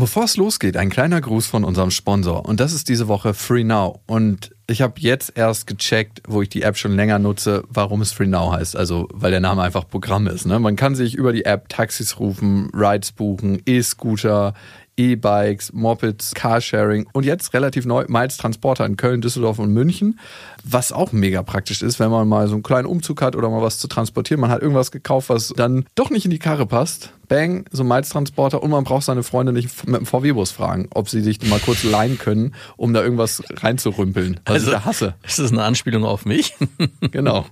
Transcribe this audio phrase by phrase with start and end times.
[0.00, 2.46] Und bevor es losgeht, ein kleiner Gruß von unserem Sponsor.
[2.46, 4.00] Und das ist diese Woche Free Now.
[4.06, 8.10] Und ich habe jetzt erst gecheckt, wo ich die App schon länger nutze, warum es
[8.10, 8.76] Free Now heißt.
[8.76, 10.46] Also, weil der Name einfach Programm ist.
[10.46, 10.58] Ne?
[10.58, 14.54] Man kann sich über die App Taxis rufen, Rides buchen, E-Scooter,
[14.96, 20.18] E-Bikes, Mopeds, Carsharing und jetzt relativ neu Miles Transporter in Köln, Düsseldorf und München.
[20.64, 23.60] Was auch mega praktisch ist, wenn man mal so einen kleinen Umzug hat oder mal
[23.60, 24.40] was zu transportieren.
[24.40, 27.12] Man hat irgendwas gekauft, was dann doch nicht in die Karre passt.
[27.30, 31.08] Bang, so ein Miles-Transporter und man braucht seine Freunde nicht mit dem VW-Bus fragen, ob
[31.08, 35.14] sie sich mal kurz leihen können, um da irgendwas reinzurümpeln, was also, ich da hasse.
[35.22, 36.56] Ist das eine Anspielung auf mich?
[37.12, 37.46] genau.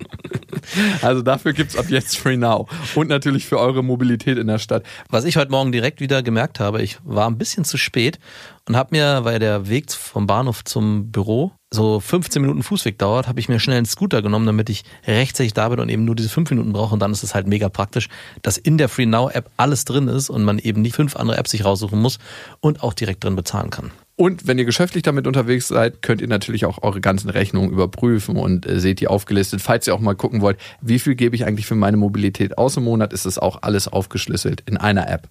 [1.00, 2.66] Also dafür gibt es ab jetzt Free Now.
[2.96, 4.82] Und natürlich für eure Mobilität in der Stadt.
[5.10, 8.18] Was ich heute Morgen direkt wieder gemerkt habe, ich war ein bisschen zu spät
[8.66, 13.28] und habe mir, weil der Weg vom Bahnhof zum Büro so 15 Minuten Fußweg dauert,
[13.28, 16.16] habe ich mir schnell einen Scooter genommen, damit ich rechtzeitig da bin und eben nur
[16.16, 16.94] diese 5 Minuten brauche.
[16.94, 18.08] Und dann ist es halt mega praktisch,
[18.42, 21.36] dass in der Free Now App alles drin ist und man eben nicht fünf andere
[21.36, 22.18] Apps sich raussuchen muss
[22.60, 23.90] und auch direkt drin bezahlen kann.
[24.16, 28.36] Und wenn ihr geschäftlich damit unterwegs seid, könnt ihr natürlich auch eure ganzen Rechnungen überprüfen
[28.36, 29.62] und äh, seht die aufgelistet.
[29.62, 32.76] Falls ihr auch mal gucken wollt, wie viel gebe ich eigentlich für meine Mobilität aus
[32.76, 35.28] im Monat, ist das auch alles aufgeschlüsselt in einer App.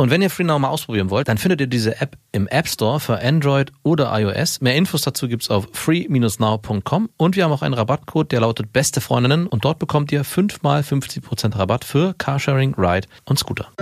[0.00, 3.00] Und wenn ihr FreeNow mal ausprobieren wollt, dann findet ihr diese App im App Store
[3.00, 4.60] für Android oder iOS.
[4.60, 9.00] Mehr Infos dazu gibt's auf free-now.com und wir haben auch einen Rabattcode, der lautet Beste
[9.00, 13.72] Freundinnen und dort bekommt ihr 5 mal 50% Rabatt für Carsharing, Ride und Scooter.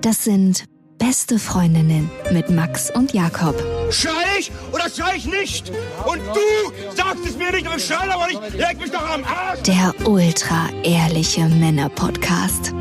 [0.00, 0.64] Das sind
[0.98, 3.54] Beste Freundinnen mit Max und Jakob.
[3.90, 4.52] Schrei ich
[4.94, 5.70] schrei ich nicht?
[6.04, 8.58] Und du sagst es mir nicht und schrei aber nicht.
[8.58, 9.62] Leg mich doch am Arsch.
[9.62, 12.74] Der ultra-ehrliche Männer-Podcast.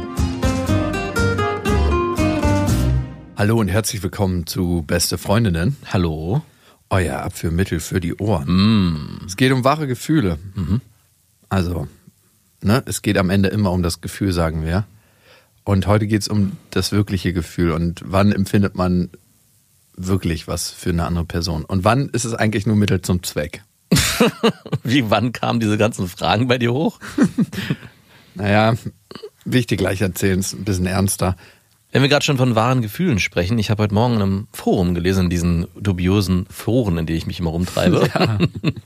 [3.38, 5.78] Hallo und herzlich willkommen zu Beste Freundinnen.
[5.86, 6.42] Hallo.
[6.90, 8.48] Euer Abführmittel für die Ohren.
[8.48, 9.26] Mm.
[9.28, 10.40] Es geht um wahre Gefühle.
[10.56, 10.82] Mhm.
[11.48, 11.88] Also,
[12.62, 14.86] ne, es geht am Ende immer um das Gefühl, sagen wir.
[15.64, 19.10] Und heute geht es um das wirkliche Gefühl und wann empfindet man
[20.08, 23.64] wirklich was für eine andere Person und wann ist es eigentlich nur Mittel zum Zweck?
[24.84, 27.00] Wie, wann kamen diese ganzen Fragen bei dir hoch?
[28.36, 28.76] naja,
[29.46, 31.36] will ich dir gleich erzählen, ist ein bisschen ernster.
[31.92, 34.94] Wenn wir gerade schon von wahren Gefühlen sprechen, ich habe heute Morgen in einem Forum
[34.94, 38.08] gelesen, in diesen dubiosen Foren, in denen ich mich immer rumtreibe.
[38.14, 38.38] Ja.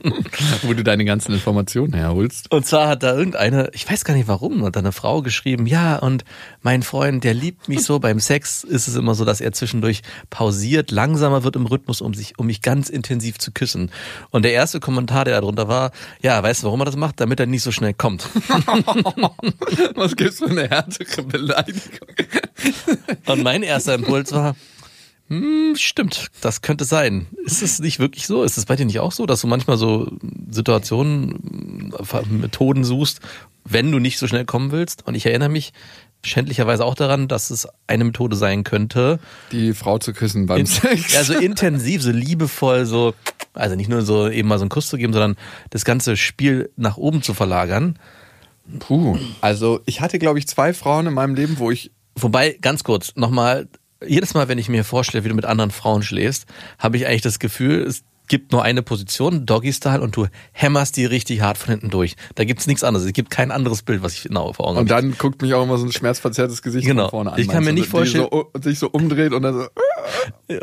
[0.62, 2.50] Wo du deine ganzen Informationen herholst.
[2.50, 5.66] Und zwar hat da irgendeine, ich weiß gar nicht warum, hat da eine Frau geschrieben,
[5.66, 6.24] ja, und
[6.62, 10.00] mein Freund, der liebt mich so, beim Sex ist es immer so, dass er zwischendurch
[10.30, 13.90] pausiert, langsamer wird im Rhythmus, um sich, um mich ganz intensiv zu küssen.
[14.30, 15.90] Und der erste Kommentar, der da drunter war,
[16.22, 17.20] ja, weißt du, warum er das macht?
[17.20, 18.26] Damit er nicht so schnell kommt.
[19.94, 22.08] Was gibt's für eine härtere Beleidigung?
[23.26, 24.54] Und mein erster Impuls war,
[25.28, 27.26] hm, stimmt, das könnte sein.
[27.44, 28.42] Ist es nicht wirklich so?
[28.42, 30.10] Ist es bei dir nicht auch so, dass du manchmal so
[30.50, 33.20] Situationen, äh, Methoden suchst,
[33.64, 35.06] wenn du nicht so schnell kommen willst?
[35.06, 35.72] Und ich erinnere mich
[36.22, 39.18] schändlicherweise auch daran, dass es eine Methode sein könnte.
[39.52, 41.16] Die Frau zu küssen beim in, Sex.
[41.16, 43.14] Also intensiv, so liebevoll, so,
[43.54, 45.36] also nicht nur so eben mal so einen Kuss zu geben, sondern
[45.70, 47.98] das ganze Spiel nach oben zu verlagern.
[48.78, 52.84] Puh, also ich hatte, glaube ich, zwei Frauen in meinem Leben, wo ich Wobei, ganz
[52.84, 53.68] kurz, nochmal,
[54.04, 56.46] jedes Mal, wenn ich mir vorstelle, wie du mit anderen Frauen schläfst,
[56.78, 61.04] habe ich eigentlich das Gefühl, es gibt nur eine Position, Doggy-Style, und du hämmerst die
[61.04, 62.16] richtig hart von hinten durch.
[62.34, 63.06] Da gibt's nichts anderes.
[63.06, 64.82] Es gibt kein anderes Bild, was ich genau vor Augen habe.
[64.82, 67.04] Und dann guckt mich auch immer so ein schmerzverzerrtes Gesicht genau.
[67.04, 67.40] von vorne an.
[67.40, 69.66] Ich kann mir nicht vorstellen, so, sich so umdreht und dann so.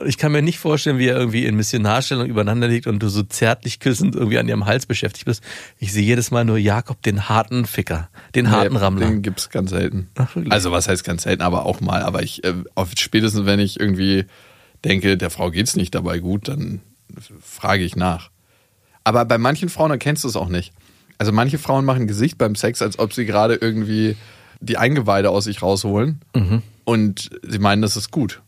[0.06, 3.24] Ich kann mir nicht vorstellen, wie er irgendwie in Missionarstellung übereinander liegt und du so
[3.24, 5.44] zärtlich küssend irgendwie an ihrem Hals beschäftigt bist.
[5.78, 9.08] Ich sehe jedes Mal nur Jakob, den harten Ficker, den nee, harten Rammler.
[9.08, 10.10] Den gibt's ganz selten.
[10.16, 12.04] Ach, also was heißt ganz selten, aber auch mal.
[12.04, 12.54] Aber ich, äh,
[12.96, 14.26] spätestens wenn ich irgendwie
[14.84, 16.82] denke, der Frau geht's nicht dabei gut, dann
[17.42, 18.30] frage ich nach.
[19.04, 20.74] Aber bei manchen Frauen erkennst du es auch nicht.
[21.18, 24.16] Also manche Frauen machen Gesicht beim Sex, als ob sie gerade irgendwie
[24.60, 26.22] die Eingeweide aus sich rausholen.
[26.36, 26.62] Mhm.
[26.84, 28.42] Und sie meinen, das ist gut.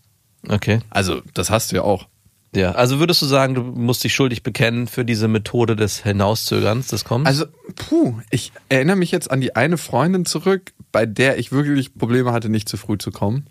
[0.48, 0.80] Okay.
[0.90, 2.08] Also, das hast du ja auch.
[2.56, 6.88] Ja, also würdest du sagen, du musst dich schuldig bekennen für diese Methode des Hinauszögerns
[6.88, 7.28] des Kommens?
[7.28, 11.96] Also, puh, ich erinnere mich jetzt an die eine Freundin zurück, bei der ich wirklich
[11.96, 13.48] Probleme hatte, nicht zu früh zu kommen.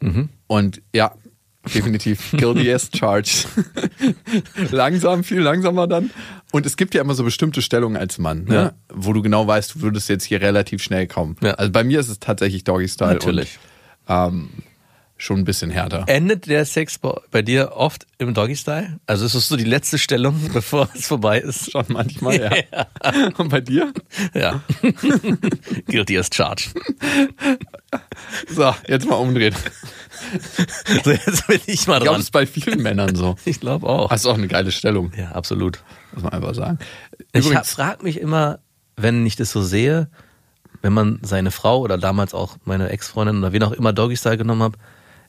[0.00, 0.28] Mhm.
[0.46, 1.12] Und ja,
[1.72, 3.46] definitiv guilty as charged.
[4.70, 6.10] Langsam, viel langsamer dann.
[6.52, 8.54] Und es gibt ja immer so bestimmte Stellungen als Mann, ne?
[8.54, 8.72] Ja.
[8.92, 11.36] wo du genau weißt, du würdest jetzt hier relativ schnell kommen.
[11.42, 11.52] Ja.
[11.52, 13.14] Also bei mir ist es tatsächlich Doggy Style.
[13.14, 13.58] Natürlich.
[14.06, 14.48] Und, ähm,
[15.16, 16.04] schon ein bisschen härter.
[16.06, 16.98] Endet der Sex
[17.30, 18.98] bei dir oft im Doggy-Style?
[19.06, 21.70] Also ist es so die letzte Stellung, bevor es vorbei ist?
[21.70, 22.50] Schon manchmal, ja.
[22.72, 22.86] ja.
[23.38, 23.92] Und bei dir?
[24.34, 24.62] Ja.
[25.86, 26.74] Guilty as charged.
[28.48, 29.54] So, jetzt mal umdrehen.
[31.04, 32.00] So, jetzt bin ich mal dran.
[32.00, 33.36] Ich glaube, es ist bei vielen Männern so.
[33.44, 34.08] Ich glaube auch.
[34.08, 35.12] Das ist auch eine geile Stellung.
[35.16, 35.82] Ja, absolut.
[36.12, 36.78] Muss man einfach sagen.
[37.32, 38.60] Übrigens, ich frage mich immer,
[38.96, 40.08] wenn ich das so sehe,
[40.82, 44.36] wenn man seine Frau oder damals auch meine Ex-Freundin oder wen auch immer Doggy Style
[44.36, 44.74] genommen hat,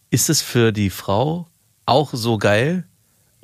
[0.10, 1.48] ist es für die Frau
[1.86, 2.86] auch so geil?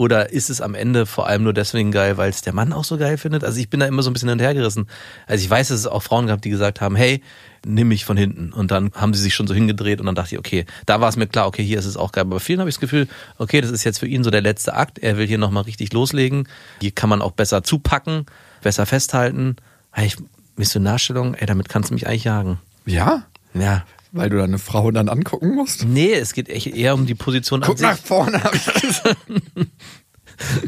[0.01, 2.83] Oder ist es am Ende vor allem nur deswegen geil, weil es der Mann auch
[2.83, 3.43] so geil findet?
[3.43, 4.87] Also ich bin da immer so ein bisschen hinterhergerissen.
[5.27, 7.21] Also ich weiß, dass es auch Frauen gab, die gesagt haben, hey,
[7.63, 8.51] nimm mich von hinten.
[8.51, 11.09] Und dann haben sie sich schon so hingedreht und dann dachte ich, okay, da war
[11.09, 12.23] es mir klar, okay, hier ist es auch geil.
[12.23, 13.07] Aber bei vielen habe ich das Gefühl,
[13.37, 14.97] okay, das ist jetzt für ihn so der letzte Akt.
[14.97, 16.47] Er will hier nochmal richtig loslegen.
[16.79, 18.25] Hier kann man auch besser zupacken,
[18.63, 19.57] besser festhalten.
[19.97, 20.17] Ich,
[20.55, 22.57] Missionarstellung, ey, damit kannst du mich eigentlich jagen.
[22.87, 23.27] Ja?
[23.53, 23.85] Ja.
[24.11, 25.85] Weil du deine Frau dann angucken musst?
[25.85, 27.87] Nee, es geht echt eher um die Position Guck an sich.
[27.87, 29.17] nach vorne, habe ich gesagt.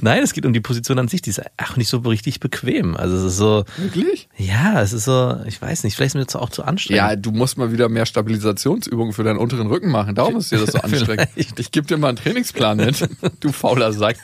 [0.01, 1.21] Nein, es geht um die Position an sich.
[1.23, 2.95] Die ist auch nicht so richtig bequem.
[2.95, 4.29] Also es ist so, Wirklich?
[4.37, 6.97] ja, es ist so, ich weiß nicht, vielleicht ist mir das auch zu anstrengend.
[6.97, 10.15] Ja, du musst mal wieder mehr Stabilisationsübungen für deinen unteren Rücken machen.
[10.15, 11.29] Darum ist dir das so anstrengend.
[11.35, 14.17] Ich gebe dir mal einen Trainingsplan mit, du fauler Sack.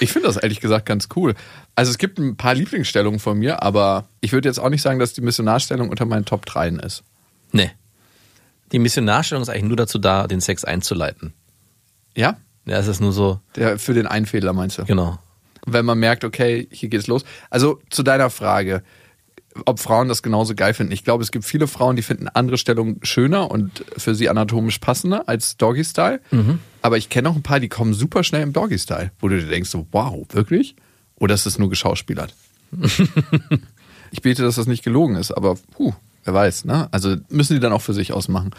[0.00, 1.34] Ich finde das ehrlich gesagt ganz cool.
[1.74, 4.98] Also es gibt ein paar Lieblingsstellungen von mir, aber ich würde jetzt auch nicht sagen,
[4.98, 7.02] dass die Missionarstellung unter meinen Top 3 ist.
[7.52, 7.70] Nee.
[8.72, 11.32] Die Missionarstellung ist eigentlich nur dazu da, den Sex einzuleiten.
[12.16, 12.36] Ja?
[12.66, 14.84] Ja, es ist nur so, Der, für den Einfehler meinst du?
[14.84, 15.18] genau.
[15.66, 17.24] Wenn man merkt, okay, hier geht's los.
[17.50, 18.82] Also zu deiner Frage,
[19.66, 20.92] ob Frauen das genauso geil finden.
[20.92, 24.78] Ich glaube, es gibt viele Frauen, die finden andere Stellungen schöner und für sie anatomisch
[24.78, 26.20] passender als Doggy-Style.
[26.80, 29.48] Aber ich kenne auch ein paar, die kommen super schnell im Doggy-Style, wo du dir
[29.48, 30.74] denkst, so, wow, wirklich?
[31.16, 32.34] Oder ist das nur geschauspielert?
[34.10, 35.92] ich bete, dass das nicht gelogen ist, aber puh,
[36.28, 36.88] wer weiß, ne?
[36.92, 38.50] Also müssen die dann auch für sich ausmachen.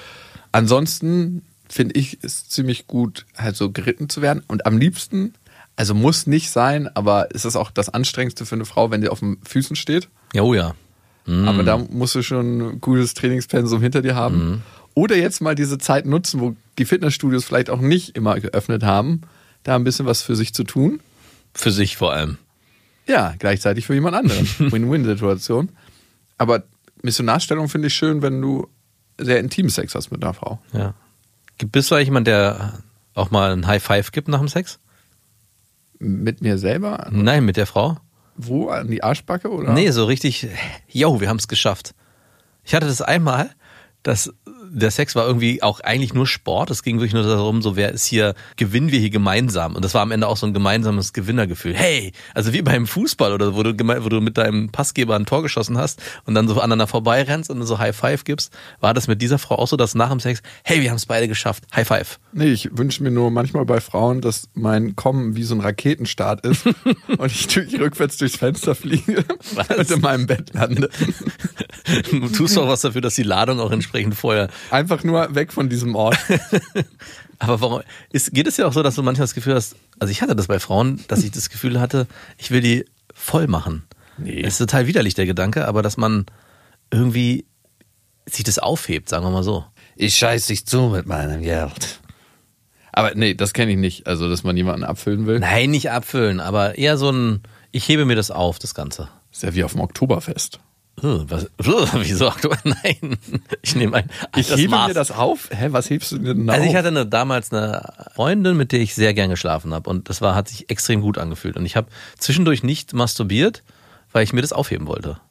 [0.52, 4.44] Ansonsten finde ich es ziemlich gut, halt so geritten zu werden.
[4.48, 5.36] Und am liebsten,
[5.76, 9.10] also muss nicht sein, aber ist es auch das Anstrengendste für eine Frau, wenn sie
[9.10, 10.10] auf den Füßen steht.
[10.34, 10.74] Ja, oh ja.
[11.28, 14.64] Aber da musst du schon ein gutes Trainingspensum hinter dir haben.
[14.96, 19.22] Oder jetzt mal diese Zeit nutzen, wo die Fitnessstudios vielleicht auch nicht immer geöffnet haben,
[19.62, 21.02] da ein bisschen was für sich zu tun.
[21.54, 22.40] Für sich vor allem.
[23.06, 24.48] Ja, gleichzeitig für jemand anderen.
[24.72, 25.70] Win-Win-Situation.
[26.40, 26.64] Aber
[27.02, 28.68] Missionarstellung finde ich schön, wenn du
[29.18, 30.60] sehr intim Sex hast mit einer Frau.
[30.74, 30.94] Ja.
[31.72, 32.82] Bist du eigentlich jemand, der
[33.14, 34.80] auch mal ein High Five gibt nach dem Sex?
[36.00, 37.08] Mit mir selber?
[37.12, 37.98] Nein, mit der Frau?
[38.38, 38.70] Wo?
[38.70, 39.50] An die Arschbacke?
[39.50, 39.74] Oder?
[39.74, 40.48] Nee, so richtig,
[40.88, 41.94] yo, wir haben es geschafft.
[42.64, 43.50] Ich hatte das einmal,
[44.04, 44.34] dass
[44.72, 46.70] der Sex war irgendwie auch eigentlich nur Sport.
[46.72, 49.76] Es ging wirklich nur darum, so wer ist hier, gewinnen wir hier gemeinsam.
[49.76, 51.74] Und das war am Ende auch so ein gemeinsames Gewinnergefühl.
[51.74, 55.42] Hey, also wie beim Fußball oder wo du, wo du mit deinem Passgeber ein Tor
[55.42, 59.22] geschossen hast und dann so aneinander vorbeirennst und so High Five gibst, war das mit
[59.22, 61.88] dieser Frau auch so, dass nach dem Sex, hey, wir haben es beide geschafft, High
[61.88, 62.20] Five.
[62.32, 66.46] Nee, ich wünsche mir nur manchmal bei Frauen, dass mein Kommen wie so ein Raketenstart
[66.46, 66.66] ist
[67.18, 69.26] und ich durch, rückwärts durchs Fenster fliege
[69.78, 70.90] und in meinem Bett lande.
[72.12, 75.70] Du tust doch was dafür, dass die Ladung auch entsprechend vorher Einfach nur weg von
[75.70, 76.18] diesem Ort.
[77.40, 77.82] Aber warum
[78.12, 80.36] ist, geht es ja auch so, dass du manchmal das Gefühl hast, also ich hatte
[80.36, 82.06] das bei Frauen, dass ich das Gefühl hatte,
[82.38, 83.84] ich will die voll machen.
[84.18, 84.42] Nee.
[84.42, 86.26] Das ist total widerlich, der Gedanke, aber dass man
[86.92, 87.46] irgendwie
[88.26, 89.66] sich das aufhebt, sagen wir mal so.
[89.96, 92.00] Ich scheiß dich zu mit meinem Geld.
[93.00, 94.08] Aber nee, das kenne ich nicht.
[94.08, 95.40] Also, dass man jemanden abfüllen will.
[95.40, 99.08] Nein, nicht abfüllen, aber eher so ein, ich hebe mir das auf, das Ganze.
[99.32, 100.60] Ist ja wie auf dem Oktoberfest.
[101.02, 102.32] Ugh, was, ugh, wieso?
[102.64, 103.18] Nein,
[103.62, 104.90] ich nehme ein Ich hebe Maß.
[104.90, 105.50] mir das auf?
[105.52, 108.82] Hä, was hebst du denn da Also ich hatte eine, damals eine Freundin, mit der
[108.82, 111.76] ich sehr gern geschlafen habe und das war hat sich extrem gut angefühlt und ich
[111.78, 111.88] habe
[112.18, 113.64] zwischendurch nicht masturbiert,
[114.12, 115.22] weil ich mir das aufheben wollte.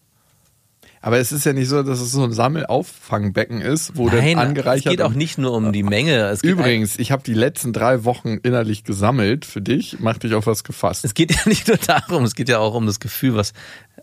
[1.08, 4.38] Aber es ist ja nicht so, dass es so ein Sammelauffangbecken ist, wo dann Nein,
[4.38, 6.36] angereichert es geht auch nicht nur um die Menge.
[6.42, 10.00] Übrigens, ich habe die letzten drei Wochen innerlich gesammelt für dich.
[10.00, 11.06] Mach dich auf was gefasst.
[11.06, 13.54] Es geht ja nicht nur darum, es geht ja auch um das Gefühl, was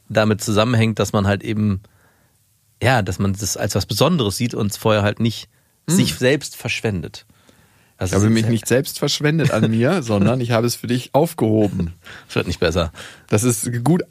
[0.10, 1.82] damit zusammenhängt, dass man halt eben,
[2.82, 5.48] ja, dass man das als was Besonderes sieht und es vorher halt nicht
[5.86, 7.28] sich selbst verschwendet.
[7.98, 11.12] Ich Also habe mich nicht selbst verschwendet an mir, sondern ich habe es für dich
[11.14, 11.94] aufgehoben.
[12.28, 12.92] Es wird nicht besser.
[13.30, 14.02] Das ist gut.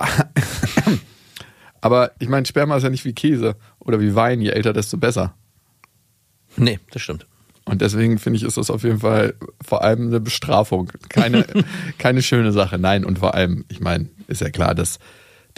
[1.84, 4.40] Aber ich meine, Sperma ist ja nicht wie Käse oder wie Wein.
[4.40, 5.34] Je älter, desto besser.
[6.56, 7.26] Nee, das stimmt.
[7.66, 10.90] Und deswegen finde ich, ist das auf jeden Fall vor allem eine Bestrafung.
[11.10, 11.44] Keine,
[11.98, 12.78] keine schöne Sache.
[12.78, 14.98] Nein, und vor allem, ich meine, ist ja klar, dass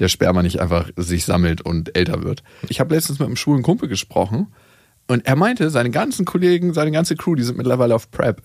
[0.00, 2.42] der Sperma nicht einfach sich sammelt und älter wird.
[2.68, 4.48] Ich habe letztens mit einem schwulen Kumpel gesprochen
[5.06, 8.42] und er meinte, seine ganzen Kollegen, seine ganze Crew, die sind mittlerweile auf PrEP.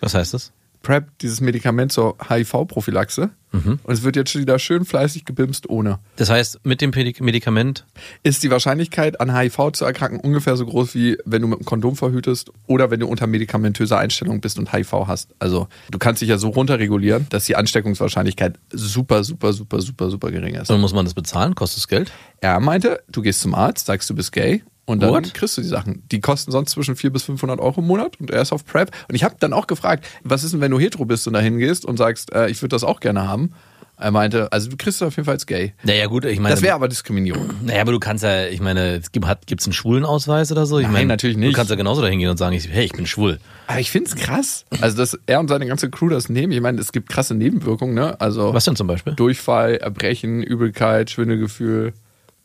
[0.00, 0.52] Was heißt das?
[0.82, 3.30] PrEP, dieses Medikament zur HIV-Prophylaxe.
[3.52, 5.98] Und es wird jetzt schon wieder schön fleißig gebimst ohne.
[6.16, 7.84] Das heißt, mit dem Medikament,
[8.22, 11.66] Ist die Wahrscheinlichkeit, an HIV zu erkranken, ungefähr so groß wie wenn du mit einem
[11.66, 15.34] Kondom verhütest oder wenn du unter medikamentöser Einstellung bist und HIV hast.
[15.38, 20.30] Also du kannst dich ja so runterregulieren, dass die Ansteckungswahrscheinlichkeit super, super, super, super, super
[20.30, 20.70] gering ist.
[20.70, 22.10] dann muss man das bezahlen, kostet es Geld?
[22.40, 25.32] Er meinte, du gehst zum Arzt, sagst du bist gay und dann What?
[25.34, 26.02] kriegst du die Sachen.
[26.10, 28.90] Die kosten sonst zwischen 400 bis 500 Euro im Monat und er ist auf PrEP.
[29.08, 31.40] Und ich habe dann auch gefragt, was ist denn, wenn du hetero bist und da
[31.40, 33.52] hingehst und sagst, äh, ich würde das auch gerne haben?
[33.98, 35.74] Er meinte, also du kriegst es auf jeden Fall als gay.
[35.84, 36.52] Naja, gut, ich meine.
[36.52, 37.50] Das wäre aber Diskriminierung.
[37.62, 39.24] Naja, aber du kannst ja, ich meine, es gibt
[39.60, 40.78] es einen Schwulenausweis oder so?
[40.78, 41.54] Ich Nein, meine, natürlich Du nicht.
[41.54, 43.38] kannst ja genauso dahin gehen und sagen, ich, hey, ich bin schwul.
[43.68, 44.64] Aber ich find's krass.
[44.80, 46.52] Also, dass er und seine ganze Crew das nehmen.
[46.52, 48.20] Ich meine, es gibt krasse Nebenwirkungen, ne?
[48.20, 49.14] Also Was denn zum Beispiel?
[49.14, 51.92] Durchfall, Erbrechen, Übelkeit, Schwindelgefühl,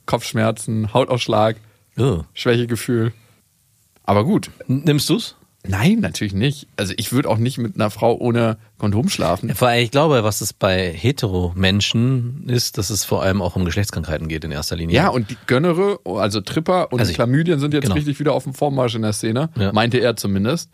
[0.06, 1.56] Kopfschmerzen, Hautausschlag,
[1.98, 2.24] Oh.
[2.34, 3.14] Schwächegefühl.
[4.04, 4.52] Aber gut.
[4.68, 5.36] Nimmst du's?
[5.70, 6.68] Nein, natürlich nicht.
[6.78, 9.54] Also ich würde auch nicht mit einer Frau ohne Kondom schlafen.
[9.54, 13.66] Vor allem, ich glaube, was es bei Hetero-Menschen ist, dass es vor allem auch um
[13.66, 14.96] Geschlechtskrankheiten geht in erster Linie.
[14.96, 17.96] Ja, und die Gönnere, also Tripper und Also ich- Chlamydien sind jetzt genau.
[17.96, 19.50] richtig wieder auf dem Vormarsch in der Szene.
[19.58, 19.74] Ja.
[19.74, 20.70] Meinte er zumindest.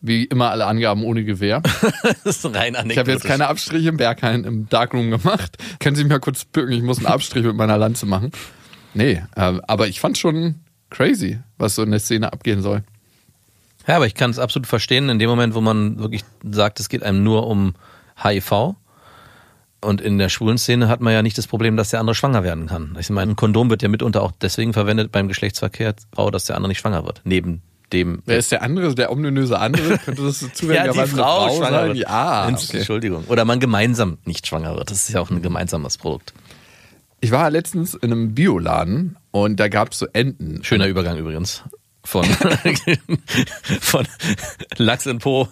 [0.00, 1.60] Wie immer alle Angaben ohne Gewehr.
[2.24, 2.92] das ist rein anekdotisch.
[2.92, 5.58] Ich habe jetzt keine Abstriche im Berghain im Darkroom gemacht.
[5.80, 6.72] Können Sie mich mal kurz bücken?
[6.72, 8.30] Ich muss einen Abstrich mit meiner Lanze machen.
[8.94, 10.54] Nee, äh, aber ich fand schon
[10.90, 12.82] crazy, was so in der Szene abgehen soll.
[13.86, 16.88] Ja, aber ich kann es absolut verstehen, in dem Moment, wo man wirklich sagt, es
[16.88, 17.74] geht einem nur um
[18.22, 18.74] HIV.
[19.80, 22.42] Und in der schwulen Szene hat man ja nicht das Problem, dass der andere schwanger
[22.42, 22.96] werden kann.
[22.98, 26.56] Ich meine, ein Kondom wird ja mitunter auch deswegen verwendet beim Geschlechtsverkehr, Frau, dass der
[26.56, 27.20] andere nicht schwanger wird.
[27.24, 28.20] Neben dem.
[28.26, 29.98] Wer ist der andere, der ominöse andere?
[29.98, 31.94] Könnte das zufälligerweise eine Frau sein?
[31.94, 32.78] Ja, Ents- okay.
[32.78, 33.24] Entschuldigung.
[33.28, 34.90] Oder man gemeinsam nicht schwanger wird.
[34.90, 36.34] Das ist ja auch ein gemeinsames Produkt.
[37.20, 40.62] Ich war letztens in einem Bioladen und da gab es so Enten.
[40.62, 41.64] Schöner Übergang übrigens.
[42.04, 42.24] Von,
[43.80, 44.06] von
[44.76, 45.48] Lachs in Po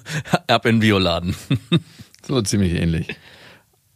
[0.46, 1.34] ab in den Bioladen.
[2.26, 3.16] So ziemlich ähnlich.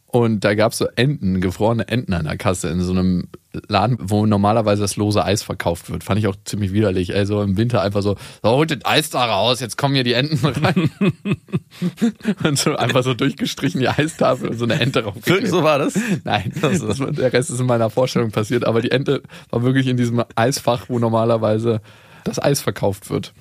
[0.05, 3.29] Und da gab es so Enten, gefrorene Enten an der Kasse in so einem
[3.67, 6.03] Laden, wo normalerweise das lose Eis verkauft wird.
[6.03, 7.13] Fand ich auch ziemlich widerlich.
[7.13, 10.13] Also im Winter einfach so, so holt das Eis da raus, jetzt kommen hier die
[10.13, 10.91] Enten rein.
[12.43, 15.47] und so einfach so durchgestrichen die Eistafel und so eine Ente raufgeklebt.
[15.47, 15.99] so war das?
[16.23, 19.87] Nein, das war, der Rest ist in meiner Vorstellung passiert, aber die Ente war wirklich
[19.87, 21.81] in diesem Eisfach, wo normalerweise
[22.23, 23.33] das Eis verkauft wird.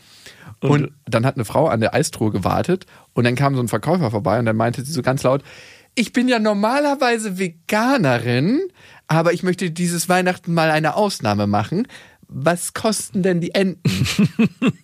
[0.62, 4.10] Und, dann hat eine Frau an der Eistruhe gewartet und dann kam so ein Verkäufer
[4.10, 5.42] vorbei und dann meinte sie so ganz laut,
[5.94, 8.60] ich bin ja normalerweise Veganerin,
[9.10, 11.88] aber ich möchte dieses Weihnachten mal eine Ausnahme machen.
[12.28, 13.82] Was kosten denn die Enten?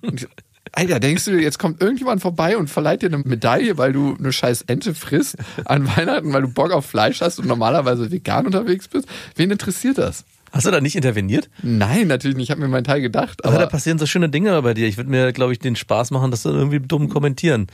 [0.73, 4.33] Alter, denkst du, jetzt kommt irgendjemand vorbei und verleiht dir eine Medaille, weil du eine
[4.33, 8.89] scheiß Ente frisst an Weihnachten, weil du Bock auf Fleisch hast und normalerweise vegan unterwegs
[8.89, 9.09] bist?
[9.37, 10.25] Wen interessiert das?
[10.51, 11.49] Hast du da nicht interveniert?
[11.63, 12.49] Nein, natürlich nicht.
[12.49, 13.45] Ich habe mir meinen Teil gedacht.
[13.45, 14.89] Aber da Aber passieren so schöne Dinge bei dir.
[14.89, 17.69] Ich würde mir, glaube ich, den Spaß machen, das dann irgendwie dumm kommentieren.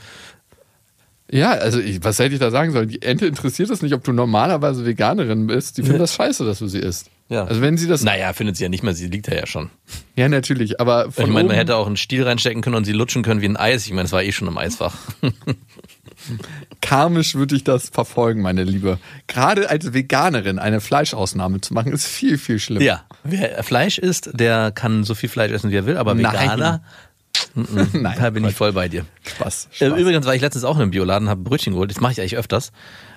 [1.31, 2.89] Ja, also ich, was hätte ich da sagen sollen?
[2.89, 5.77] Die Ente interessiert es nicht, ob du normalerweise Veganerin bist.
[5.77, 7.09] Die findet das scheiße, dass du sie isst.
[7.29, 7.45] Ja.
[7.45, 8.03] Also wenn sie das.
[8.03, 9.69] Naja, findet sie ja nicht mehr, sie liegt da ja schon.
[10.15, 10.79] Ja, natürlich.
[10.79, 13.47] Aber ich meine, man hätte auch einen Stiel reinstecken können und sie lutschen können wie
[13.47, 13.85] ein Eis.
[13.85, 14.95] Ich meine, es war eh schon im Eisfach.
[16.81, 18.99] karmisch würde ich das verfolgen, meine Liebe.
[19.27, 22.83] Gerade als Veganerin eine Fleischausnahme zu machen, ist viel, viel schlimmer.
[22.83, 26.17] Ja, wer Fleisch isst, der kann so viel Fleisch essen, wie er will, aber.
[26.17, 26.79] Veganer, Nein,
[28.03, 29.05] da bin ich voll bei dir.
[29.27, 29.69] Spaß.
[29.79, 29.99] Äh, Spaß.
[29.99, 31.91] Übrigens war ich letztens auch in einem Bioladen, habe Brötchen geholt.
[31.91, 32.71] Das mache ich eigentlich öfters.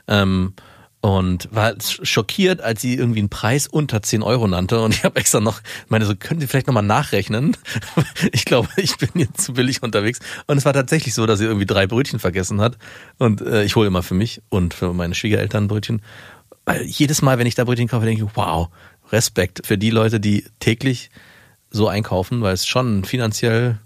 [0.08, 0.54] Ähm,
[1.00, 4.80] und war schockiert, als sie irgendwie einen Preis unter 10 Euro nannte.
[4.80, 7.56] Und ich habe extra noch, meine so, können Sie vielleicht nochmal nachrechnen?
[8.32, 10.18] Ich glaube, ich bin jetzt zu billig unterwegs.
[10.46, 12.76] Und es war tatsächlich so, dass sie irgendwie drei Brötchen vergessen hat.
[13.18, 16.02] Und äh, ich hole immer für mich und für meine Schwiegereltern Brötchen.
[16.64, 18.68] Weil jedes Mal, wenn ich da Brötchen kaufe, denke ich, wow,
[19.12, 21.10] Respekt für die Leute, die täglich
[21.70, 23.78] so einkaufen, weil es schon finanziell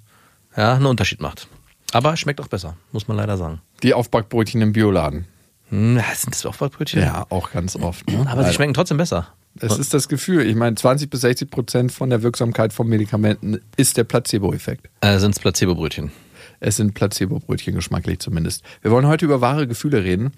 [0.57, 1.49] ja, einen Unterschied macht.
[1.92, 3.61] Aber schmeckt auch besser, muss man leider sagen.
[3.83, 5.26] Die Aufbackbrötchen im Bioladen.
[5.71, 7.02] Hm, ja, sind das Aufbackbrötchen?
[7.02, 8.09] Ja, auch ganz oft.
[8.11, 8.26] Ne?
[8.28, 9.28] Aber sie schmecken trotzdem besser.
[9.59, 10.47] Es ist das Gefühl.
[10.47, 14.88] Ich meine, 20 bis 60 Prozent von der Wirksamkeit von Medikamenten ist der Placebo-Effekt.
[15.00, 16.12] Äh, sind es Placebo-Brötchen.
[16.61, 18.62] Es sind Placebo-Brötchen, geschmacklich zumindest.
[18.83, 20.33] Wir wollen heute über wahre Gefühle reden.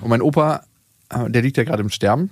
[0.00, 0.64] Und mein Opa,
[1.10, 2.30] äh, der liegt ja gerade im Sterben.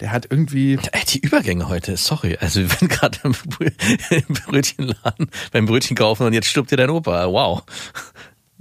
[0.00, 0.78] Der hat irgendwie.
[0.92, 2.36] Ey, die Übergänge heute, sorry.
[2.40, 3.72] Also wir sind gerade im, Brö-
[4.10, 7.26] im Brötchenladen beim Brötchen kaufen und jetzt stirbt dir dein Opa.
[7.28, 7.62] Wow.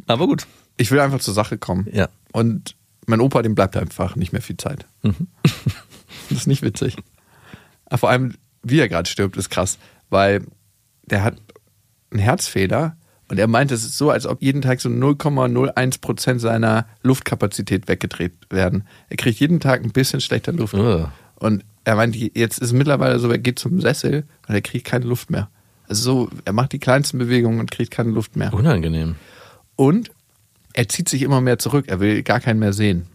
[0.07, 0.47] Aber gut.
[0.77, 1.87] Ich will einfach zur Sache kommen.
[1.91, 2.09] Ja.
[2.31, 2.75] Und
[3.05, 4.85] mein Opa, dem bleibt einfach nicht mehr viel Zeit.
[5.03, 5.11] das
[6.31, 6.97] ist nicht witzig.
[7.85, 9.77] Aber vor allem, wie er gerade stirbt, ist krass.
[10.09, 10.45] Weil
[11.05, 11.37] der hat
[12.11, 16.41] einen Herzfehler und er meint, es ist so, als ob jeden Tag so 0,01 Prozent
[16.41, 18.87] seiner Luftkapazität weggedreht werden.
[19.09, 20.73] Er kriegt jeden Tag ein bisschen schlechter Luft.
[20.75, 21.09] Ugh.
[21.35, 24.85] Und er meint, jetzt ist es mittlerweile so, er geht zum Sessel und er kriegt
[24.85, 25.49] keine Luft mehr.
[25.87, 28.53] Also so, er macht die kleinsten Bewegungen und kriegt keine Luft mehr.
[28.53, 29.15] Unangenehm.
[29.75, 30.11] Und
[30.73, 31.85] er zieht sich immer mehr zurück.
[31.87, 33.07] Er will gar keinen mehr sehen.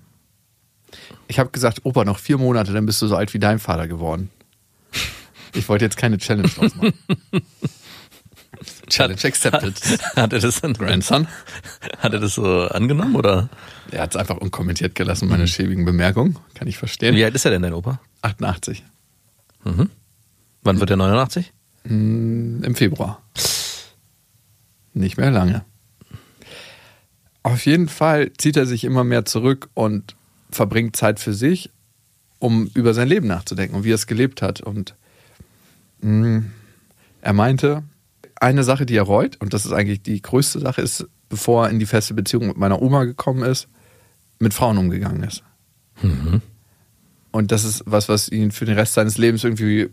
[1.29, 3.87] Ich habe gesagt, Opa, noch vier Monate, dann bist du so alt wie dein Vater
[3.89, 4.31] geworden.
[5.55, 6.93] Ich wollte jetzt keine Challenge draus machen.
[8.89, 9.81] Challenge accepted.
[10.17, 11.27] Hat er das, Grandson.
[11.99, 13.49] hat er das so angenommen oder?
[13.91, 16.39] Er hat es einfach unkommentiert gelassen, meine schäbigen Bemerkungen.
[16.55, 17.15] Kann ich verstehen.
[17.15, 18.01] Wie alt ist er denn, dein Opa?
[18.23, 18.85] 88.
[20.63, 21.53] Wann wird er 89?
[21.85, 23.23] Im Februar.
[24.93, 25.65] Nicht mehr lange.
[27.43, 30.15] Auf jeden Fall zieht er sich immer mehr zurück und
[30.51, 31.71] verbringt Zeit für sich
[32.39, 34.61] um über sein Leben nachzudenken und wie er es gelebt hat.
[34.61, 34.95] Und
[36.01, 36.43] mh,
[37.21, 37.85] er meinte,
[38.37, 41.71] eine Sache, die er reut, und das ist eigentlich die größte Sache, ist, bevor er
[41.71, 43.69] in die feste Beziehung mit meiner Oma gekommen ist,
[44.39, 45.43] mit Frauen umgegangen ist.
[47.33, 49.91] Und das ist was, was ihn für den Rest seines Lebens irgendwie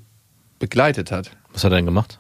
[0.59, 1.31] begleitet hat.
[1.53, 2.19] Was hat er denn gemacht?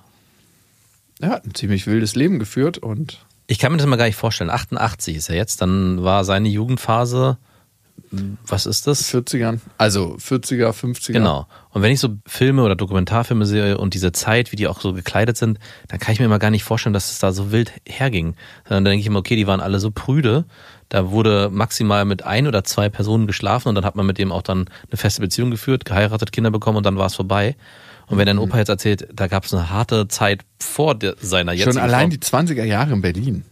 [1.19, 4.15] Er hat ein ziemlich wildes Leben geführt und Ich kann mir das mal gar nicht
[4.15, 4.49] vorstellen.
[4.49, 7.37] 88 ist er jetzt, dann war seine Jugendphase,
[8.45, 9.13] was ist das?
[9.13, 11.13] 40ern, also 40er, 50er.
[11.13, 11.47] Genau.
[11.71, 14.93] Und wenn ich so Filme oder Dokumentarfilme sehe und diese Zeit, wie die auch so
[14.93, 15.59] gekleidet sind,
[15.89, 18.35] dann kann ich mir immer gar nicht vorstellen, dass es da so wild herging.
[18.63, 20.45] Sondern dann denke ich immer, okay, die waren alle so prüde.
[20.89, 24.31] Da wurde maximal mit ein oder zwei Personen geschlafen und dann hat man mit dem
[24.31, 27.55] auch dann eine feste Beziehung geführt, geheiratet, Kinder bekommen und dann war es vorbei.
[28.07, 31.51] Und wenn dein Opa jetzt erzählt, da gab es eine harte Zeit vor der, seiner
[31.51, 32.43] jetzigen Schon allein Frau.
[32.45, 33.43] die 20er Jahre in Berlin.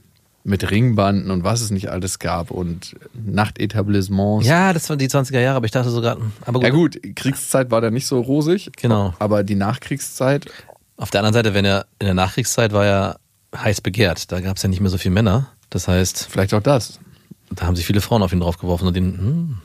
[0.48, 4.48] Mit Ringbanden und was es nicht alles gab und Nachtetablissements.
[4.48, 6.64] Ja, das waren die 20er Jahre, aber ich dachte sogar, aber gut.
[6.64, 8.70] Ja gut, Kriegszeit war da nicht so rosig.
[8.78, 9.16] Genau.
[9.18, 10.46] Aber die Nachkriegszeit,
[10.98, 13.20] Auf der anderen Seite, wenn er in der Nachkriegszeit war er
[13.56, 14.32] heiß begehrt.
[14.32, 15.48] Da gab es ja nicht mehr so viele Männer.
[15.72, 17.00] Das heißt, vielleicht auch das.
[17.50, 19.58] da haben sich viele Frauen auf ihn draufgeworfen und ihn, hm.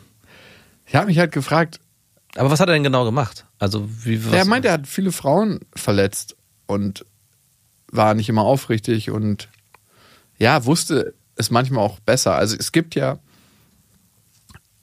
[0.87, 1.79] Ich habe mich halt gefragt,
[2.37, 3.45] Aber was hat er denn genau gemacht?
[3.59, 7.05] Also wie was, er meint, er hat viele Frauen verletzt und
[7.93, 9.49] war nicht immer aufrichtig und
[10.41, 12.35] ja, wusste es manchmal auch besser.
[12.35, 13.19] Also es gibt ja,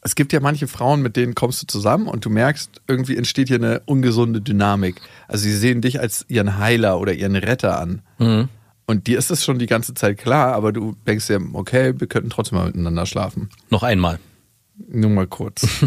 [0.02, 3.50] es gibt ja manche Frauen, mit denen kommst du zusammen und du merkst, irgendwie entsteht
[3.50, 5.02] hier eine ungesunde Dynamik.
[5.28, 8.02] Also sie sehen dich als ihren Heiler oder ihren Retter an.
[8.20, 8.50] Mhm.
[8.86, 12.08] Und dir ist es schon die ganze Zeit klar, aber du denkst dir, okay, wir
[12.08, 13.50] könnten trotzdem mal miteinander schlafen.
[13.70, 14.20] noch einmal.
[14.90, 15.68] Nur mal kurz.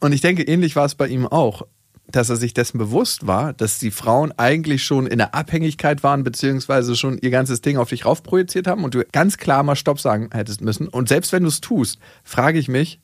[0.00, 1.66] Und ich denke, ähnlich war es bei ihm auch,
[2.10, 6.24] dass er sich dessen bewusst war, dass die Frauen eigentlich schon in der Abhängigkeit waren,
[6.24, 10.00] beziehungsweise schon ihr ganzes Ding auf dich raufprojiziert haben und du ganz klar mal Stopp
[10.00, 10.88] sagen hättest müssen.
[10.88, 12.98] Und selbst wenn du es tust, frage ich mich,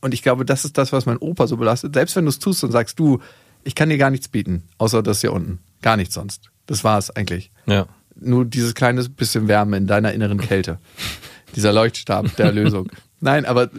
[0.00, 2.38] und ich glaube, das ist das, was mein Opa so belastet, selbst wenn du es
[2.38, 3.18] tust und sagst, du,
[3.64, 5.58] ich kann dir gar nichts bieten, außer das hier unten.
[5.82, 6.50] Gar nichts sonst.
[6.66, 7.86] Das war es eigentlich Ja.
[8.14, 10.78] nur dieses kleine bisschen Wärme in deiner inneren Kälte.
[11.56, 12.92] Dieser Leuchtstab der Erlösung.
[13.20, 13.70] Nein, aber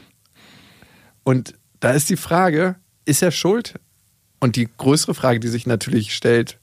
[1.24, 2.76] und da ist die Frage,
[3.06, 3.76] ist er schuld?
[4.40, 6.58] Und die größere Frage, die sich natürlich stellt,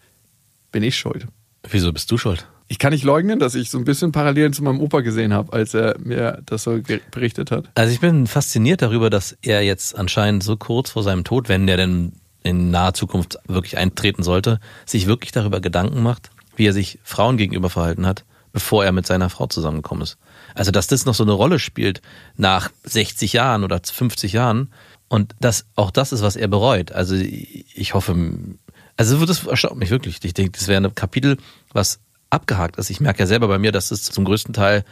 [0.73, 1.27] bin ich schuld?
[1.69, 2.47] Wieso bist du schuld?
[2.67, 5.53] Ich kann nicht leugnen, dass ich so ein bisschen Parallelen zu meinem Opa gesehen habe,
[5.53, 7.69] als er mir das so berichtet hat.
[7.75, 11.67] Also ich bin fasziniert darüber, dass er jetzt anscheinend so kurz vor seinem Tod, wenn
[11.67, 16.73] der denn in naher Zukunft wirklich eintreten sollte, sich wirklich darüber Gedanken macht, wie er
[16.73, 20.17] sich Frauen gegenüber verhalten hat, bevor er mit seiner Frau zusammengekommen ist.
[20.55, 22.01] Also dass das noch so eine Rolle spielt
[22.37, 24.73] nach 60 Jahren oder 50 Jahren
[25.09, 26.93] und das auch das ist, was er bereut.
[26.93, 28.17] Also ich hoffe,
[28.97, 30.19] also das erstaunt mich wirklich.
[30.23, 31.37] Ich denke, das wäre ein Kapitel,
[31.73, 32.91] was abgehakt ist.
[32.91, 34.85] Ich merke ja selber bei mir, dass es zum größten Teil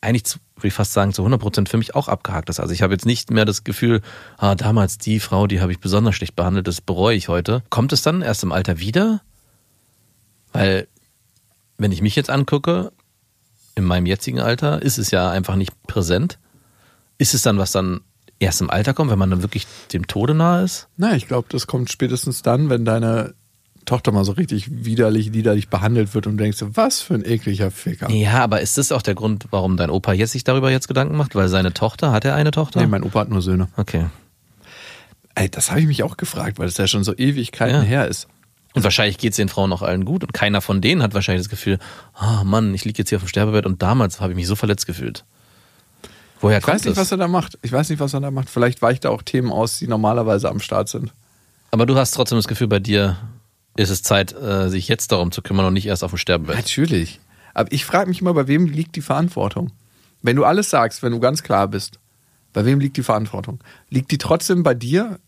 [0.00, 2.60] eigentlich, zu, würde ich fast sagen, zu 100 Prozent für mich auch abgehakt ist.
[2.60, 4.00] Also ich habe jetzt nicht mehr das Gefühl,
[4.36, 7.62] ah, damals die Frau, die habe ich besonders schlecht behandelt, das bereue ich heute.
[7.68, 9.22] Kommt es dann erst im Alter wieder?
[10.52, 10.86] Weil,
[11.78, 12.92] wenn ich mich jetzt angucke,
[13.74, 16.38] in meinem jetzigen Alter, ist es ja einfach nicht präsent.
[17.16, 18.00] Ist es dann, was dann
[18.40, 20.88] erst im Alter kommt, wenn man dann wirklich dem Tode nahe ist?
[20.96, 23.34] Na, ich glaube, das kommt spätestens dann, wenn deine
[23.84, 27.70] Tochter mal so richtig widerlich, liederlich behandelt wird und du denkst, was für ein ekliger
[27.70, 28.10] Ficker.
[28.10, 31.16] Ja, aber ist das auch der Grund, warum dein Opa jetzt sich darüber jetzt Gedanken
[31.16, 31.34] macht?
[31.34, 32.80] Weil seine Tochter, hat er eine Tochter?
[32.80, 33.68] Nee, mein Opa hat nur Söhne.
[33.76, 34.06] okay.
[35.34, 37.82] Ey, das habe ich mich auch gefragt, weil das ja schon so Ewigkeiten Ja.
[37.82, 38.26] her ist.
[38.74, 41.44] Und wahrscheinlich geht es den Frauen auch allen gut und keiner von denen hat wahrscheinlich
[41.44, 41.78] das Gefühl,
[42.14, 44.56] ah Mann, ich liege jetzt hier auf dem Sterbebett und damals habe ich mich so
[44.56, 45.24] verletzt gefühlt.
[46.40, 47.04] Woher Ich kommt weiß nicht, das?
[47.04, 47.58] was er da macht.
[47.62, 48.48] Ich weiß nicht, was er da macht.
[48.50, 51.12] Vielleicht weicht er auch Themen aus, die normalerweise am Start sind.
[51.70, 53.16] Aber du hast trotzdem das Gefühl, bei dir
[53.76, 56.56] ist es Zeit, äh, sich jetzt darum zu kümmern und nicht erst auf dem Sterbebett.
[56.56, 57.20] Natürlich.
[57.54, 59.70] Aber ich frage mich immer, bei wem liegt die Verantwortung?
[60.22, 61.98] Wenn du alles sagst, wenn du ganz klar bist,
[62.52, 63.60] bei wem liegt die Verantwortung?
[63.90, 65.18] Liegt die trotzdem bei dir?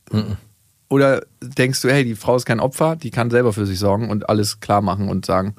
[0.89, 4.11] Oder denkst du, hey, die Frau ist kein Opfer, die kann selber für sich sorgen
[4.11, 5.55] und alles klar machen und sagen,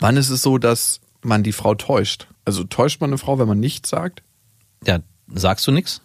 [0.00, 2.26] wann ist es so, dass man die Frau täuscht?
[2.44, 4.22] Also täuscht man eine Frau, wenn man nichts sagt?
[4.86, 5.00] Ja,
[5.32, 6.00] sagst du nichts?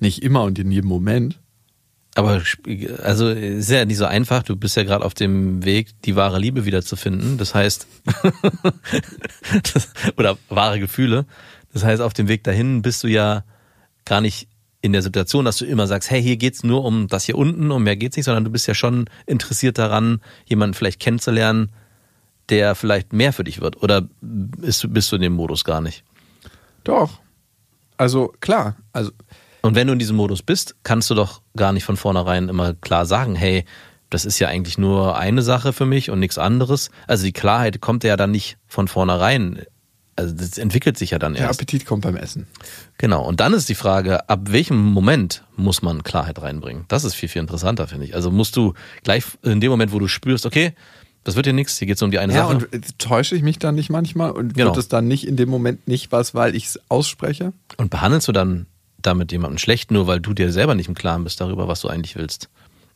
[0.00, 1.38] Nicht immer und in jedem Moment.
[2.14, 2.42] Aber
[3.02, 4.42] also ist ja nicht so einfach.
[4.42, 7.38] Du bist ja gerade auf dem Weg, die wahre Liebe wiederzufinden.
[7.38, 7.86] Das heißt,
[9.72, 11.24] das, oder wahre Gefühle.
[11.72, 13.44] Das heißt, auf dem Weg dahin bist du ja
[14.04, 14.48] gar nicht
[14.82, 17.70] in der Situation, dass du immer sagst, hey, hier geht's nur um das hier unten,
[17.70, 21.70] um mehr geht's nicht, sondern du bist ja schon interessiert daran, jemanden vielleicht kennenzulernen,
[22.48, 23.82] der vielleicht mehr für dich wird.
[23.82, 26.02] Oder bist du, bist du in dem Modus gar nicht?
[26.84, 27.21] Doch.
[27.96, 28.76] Also klar.
[28.92, 29.12] Also
[29.62, 32.74] Und wenn du in diesem Modus bist, kannst du doch gar nicht von vornherein immer
[32.74, 33.64] klar sagen, hey,
[34.10, 36.90] das ist ja eigentlich nur eine Sache für mich und nichts anderes.
[37.06, 39.62] Also die Klarheit kommt ja dann nicht von vornherein
[40.14, 41.60] also das entwickelt sich ja dann Der erst.
[41.60, 42.46] Appetit kommt beim Essen.
[42.98, 43.24] Genau.
[43.24, 46.84] Und dann ist die Frage, ab welchem Moment muss man Klarheit reinbringen?
[46.88, 48.14] Das ist viel, viel interessanter, finde ich.
[48.14, 48.74] Also musst du
[49.04, 50.74] gleich in dem Moment, wo du spürst, okay,
[51.24, 52.56] das wird hier nichts, hier geht es um die eine Ja, Sache.
[52.56, 54.66] und äh, täusche ich mich dann nicht manchmal und Genau.
[54.70, 57.52] wird es dann nicht in dem Moment nicht was, weil ich es ausspreche?
[57.76, 58.66] Und behandelst du dann
[59.00, 61.88] damit jemanden schlecht, nur weil du dir selber nicht im Klaren bist darüber, was du
[61.88, 62.48] eigentlich willst?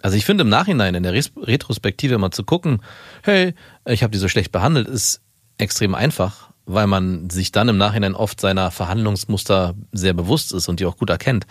[0.03, 2.81] Also ich finde im Nachhinein, in der Retrospektive mal zu gucken,
[3.23, 3.55] hey,
[3.87, 5.21] ich habe die so schlecht behandelt, ist
[5.59, 10.81] extrem einfach, weil man sich dann im Nachhinein oft seiner Verhandlungsmuster sehr bewusst ist und
[10.81, 11.47] die auch gut erkennt.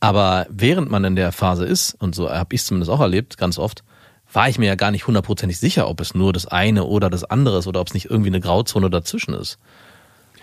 [0.00, 3.38] Aber während man in der Phase ist, und so habe ich es zumindest auch erlebt,
[3.38, 3.82] ganz oft,
[4.32, 7.24] war ich mir ja gar nicht hundertprozentig sicher, ob es nur das eine oder das
[7.24, 9.58] andere ist oder ob es nicht irgendwie eine Grauzone dazwischen ist.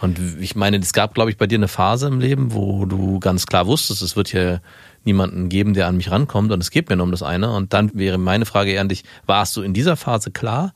[0.01, 3.19] Und ich meine, es gab, glaube ich, bei dir eine Phase im Leben, wo du
[3.19, 4.61] ganz klar wusstest, es wird hier
[5.05, 7.51] niemanden geben, der an mich rankommt und es geht mir nur um das eine.
[7.51, 10.73] Und dann wäre meine Frage eher an dich, warst du in dieser Phase klar?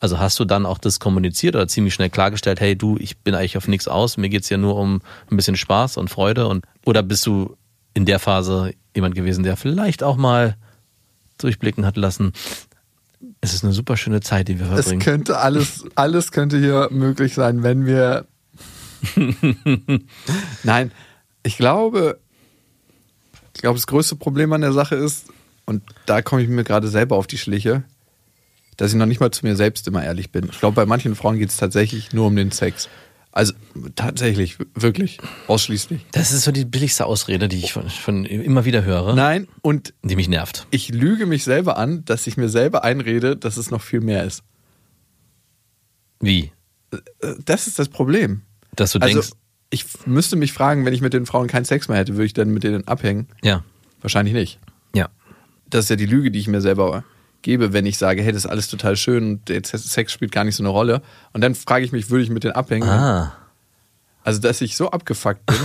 [0.00, 3.34] Also hast du dann auch das kommuniziert oder ziemlich schnell klargestellt, hey du, ich bin
[3.34, 6.64] eigentlich auf nichts aus, mir geht's ja nur um ein bisschen Spaß und Freude und
[6.84, 7.56] oder bist du
[7.94, 10.56] in der Phase jemand gewesen, der vielleicht auch mal
[11.42, 12.32] durchblicken hat lassen,
[13.40, 15.00] es ist eine super schöne Zeit, die wir Es verbringen.
[15.00, 18.26] könnte alles, alles könnte hier möglich sein, wenn wir.
[20.62, 20.92] Nein,
[21.42, 22.18] ich glaube,
[23.54, 25.26] ich glaube, das größte Problem an der Sache ist,
[25.64, 27.84] und da komme ich mir gerade selber auf die Schliche,
[28.76, 30.48] dass ich noch nicht mal zu mir selbst immer ehrlich bin.
[30.50, 32.88] Ich glaube, bei manchen Frauen geht es tatsächlich nur um den Sex.
[33.32, 33.54] Also
[33.96, 36.04] tatsächlich, wirklich, ausschließlich.
[36.12, 39.94] Das ist so die billigste Ausrede, die ich von, von immer wieder höre, Nein, und
[40.02, 40.66] die mich nervt.
[40.70, 44.24] ich lüge mich selber an, dass ich mir selber einrede, dass es noch viel mehr
[44.24, 44.42] ist.
[46.20, 46.52] Wie?
[46.92, 46.98] Äh,
[47.44, 48.42] Das ist das Problem.
[48.76, 49.30] Dass du Also, denkst,
[49.70, 52.34] ich müsste mich fragen, wenn ich mit den Frauen keinen Sex mehr hätte, würde ich
[52.34, 53.28] dann mit denen abhängen?
[53.42, 53.64] ja,
[54.00, 54.58] Wahrscheinlich nicht.
[54.94, 55.08] ja.
[55.70, 57.02] Das ist ja die Lüge, die ich mir selber
[57.42, 60.44] gebe, wenn ich sage, hey, das ist alles total schön und der Sex spielt gar
[60.44, 61.02] nicht so eine Rolle.
[61.32, 62.88] Und dann frage ich mich, würde ich mit denen abhängen?
[62.88, 63.32] Ah,
[64.24, 65.56] Also, dass ich so abgefuckt bin,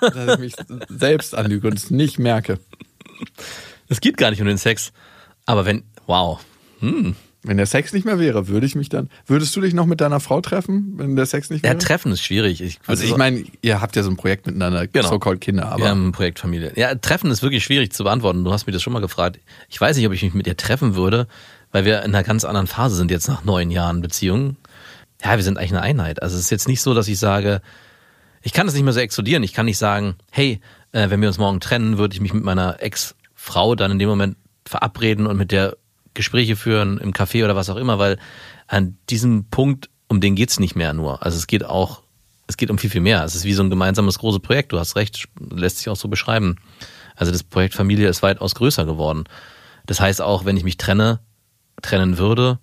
[0.00, 0.54] dass ich mich
[0.88, 2.58] selbst anlüge und es nicht merke.
[3.88, 4.92] es geht gar nicht um den Sex.
[5.46, 6.40] Aber wenn, wow,
[7.44, 9.08] Wenn der Sex nicht mehr wäre, würde ich mich dann.
[9.26, 11.78] Würdest du dich noch mit deiner Frau treffen, wenn der Sex nicht ja, wäre?
[11.78, 12.60] Treffen ist schwierig.
[12.60, 15.08] Ich, also ich meine, ihr habt ja so ein Projekt miteinander, Genau.
[15.08, 16.72] so-called Kinder, aber wir haben ein Projekt Familie.
[16.74, 18.42] Ja, Treffen ist wirklich schwierig zu beantworten.
[18.44, 19.38] Du hast mich das schon mal gefragt.
[19.68, 21.28] Ich weiß nicht, ob ich mich mit ihr treffen würde,
[21.70, 24.56] weil wir in einer ganz anderen Phase sind jetzt nach neun Jahren Beziehung.
[25.22, 26.22] Ja, wir sind eigentlich eine Einheit.
[26.22, 27.60] Also es ist jetzt nicht so, dass ich sage,
[28.42, 29.44] ich kann das nicht mehr so explodieren.
[29.44, 30.60] Ich kann nicht sagen, hey,
[30.92, 34.08] äh, wenn wir uns morgen trennen, würde ich mich mit meiner Ex-Frau dann in dem
[34.08, 35.76] Moment verabreden und mit der
[36.18, 38.18] Gespräche führen im Café oder was auch immer, weil
[38.66, 41.22] an diesem Punkt, um den geht's nicht mehr nur.
[41.22, 42.02] Also es geht auch,
[42.48, 43.24] es geht um viel, viel mehr.
[43.24, 44.72] Es ist wie so ein gemeinsames großes Projekt.
[44.72, 46.56] Du hast recht, lässt sich auch so beschreiben.
[47.14, 49.24] Also das Projekt Familie ist weitaus größer geworden.
[49.86, 51.20] Das heißt auch, wenn ich mich trenne,
[51.82, 52.58] trennen würde,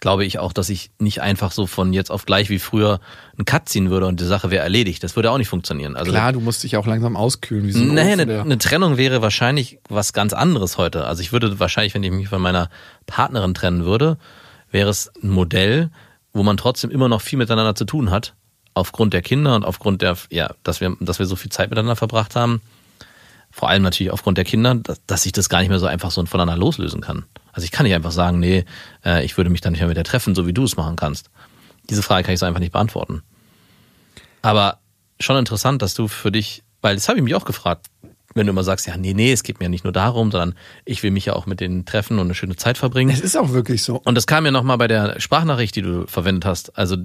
[0.00, 3.00] glaube ich auch, dass ich nicht einfach so von jetzt auf gleich wie früher
[3.36, 5.04] einen Cut ziehen würde und die Sache wäre erledigt.
[5.04, 5.96] Das würde auch nicht funktionieren.
[5.96, 8.96] Also klar, du musst dich auch langsam auskühlen, wie so ein Nee, eine, eine Trennung
[8.96, 11.04] wäre wahrscheinlich was ganz anderes heute.
[11.04, 12.70] Also ich würde wahrscheinlich, wenn ich mich von meiner
[13.06, 14.16] Partnerin trennen würde,
[14.70, 15.90] wäre es ein Modell,
[16.32, 18.34] wo man trotzdem immer noch viel miteinander zu tun hat,
[18.74, 21.96] aufgrund der Kinder und aufgrund der, ja, dass wir, dass wir so viel Zeit miteinander
[21.96, 22.62] verbracht haben.
[23.50, 26.10] Vor allem natürlich aufgrund der Kinder, dass, dass ich das gar nicht mehr so einfach
[26.10, 27.24] so voneinander loslösen kann.
[27.52, 28.64] Also ich kann nicht einfach sagen, nee,
[29.04, 30.96] äh, ich würde mich dann nicht mehr mit der treffen, so wie du es machen
[30.96, 31.30] kannst.
[31.88, 33.22] Diese Frage kann ich so einfach nicht beantworten.
[34.42, 34.78] Aber
[35.18, 37.86] schon interessant, dass du für dich, weil das habe ich mich auch gefragt,
[38.34, 41.02] wenn du immer sagst, ja, nee, nee, es geht mir nicht nur darum, sondern ich
[41.02, 43.10] will mich ja auch mit denen treffen und eine schöne Zeit verbringen.
[43.10, 44.00] Es ist auch wirklich so.
[44.04, 46.78] Und das kam ja nochmal bei der Sprachnachricht, die du verwendet hast.
[46.78, 46.96] Also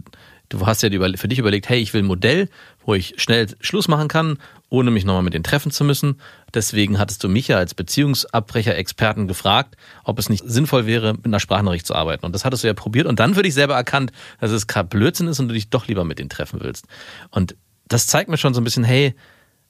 [0.49, 2.49] du hast ja für dich überlegt, hey, ich will ein Modell,
[2.85, 4.37] wo ich schnell Schluss machen kann,
[4.75, 6.19] ohne mich nochmal mit denen treffen zu müssen.
[6.53, 11.39] Deswegen hattest du mich ja als Beziehungsabbrecher-Experten gefragt, ob es nicht sinnvoll wäre, mit einer
[11.39, 12.25] Sprachnachricht zu arbeiten.
[12.25, 13.07] Und das hattest du ja probiert.
[13.07, 14.11] Und dann für dich selber erkannt,
[14.41, 16.85] dass es gerade Blödsinn ist und du dich doch lieber mit denen treffen willst.
[17.31, 17.55] Und
[17.87, 19.15] das zeigt mir schon so ein bisschen, hey,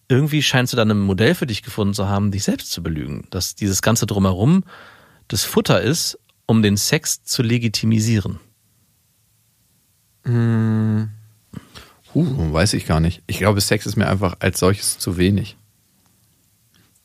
[0.07, 3.27] irgendwie scheinst du dann ein Modell für dich gefunden zu haben, dich selbst zu belügen.
[3.29, 4.63] Dass dieses ganze Drumherum
[5.27, 8.39] das Futter ist, um den Sex zu legitimisieren.
[12.15, 13.21] Uh, weiß ich gar nicht.
[13.27, 15.57] Ich glaube, Sex ist mir einfach als solches zu wenig.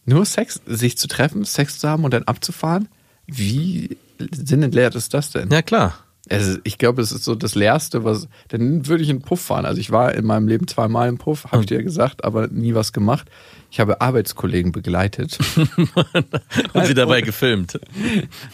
[0.06, 2.88] Nur Sex, sich zu treffen, Sex zu haben und dann abzufahren?
[3.26, 3.98] Wie
[4.32, 5.50] sinnentleert ist das denn?
[5.50, 5.98] Ja, klar.
[6.28, 8.28] Also ich glaube, es ist so das Leerste, was.
[8.48, 9.66] Dann würde ich in Puff fahren.
[9.66, 12.46] Also ich war in meinem Leben zweimal im Puff, habe ich dir ja gesagt, aber
[12.46, 13.28] nie was gemacht.
[13.70, 15.38] Ich habe Arbeitskollegen begleitet.
[16.72, 17.80] Und sie dabei gefilmt.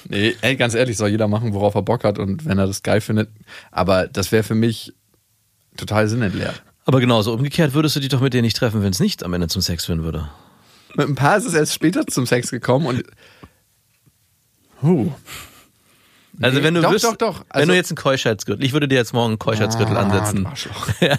[0.09, 2.83] nee, ey, ganz ehrlich, soll jeder machen, worauf er Bock hat und wenn er das
[2.83, 3.31] geil findet.
[3.71, 4.95] Aber das wäre für mich
[5.77, 6.63] total sinnentleert.
[6.85, 9.35] Aber genauso umgekehrt würdest du dich doch mit denen nicht treffen, wenn es nicht am
[9.35, 10.29] Ende zum Sex führen würde.
[10.95, 13.03] Mit ein paar ist es erst später zum Sex gekommen und.
[14.83, 15.13] Huh.
[16.43, 17.39] Also Nee, wenn du doch, wüsst, doch, doch.
[17.41, 20.47] wenn Also- du jetzt einen Keuschheitsgürtel, ich würde dir jetzt morgen einen Keuschheitsgürtel Ah, ansetzen.
[21.01, 21.17] Ja,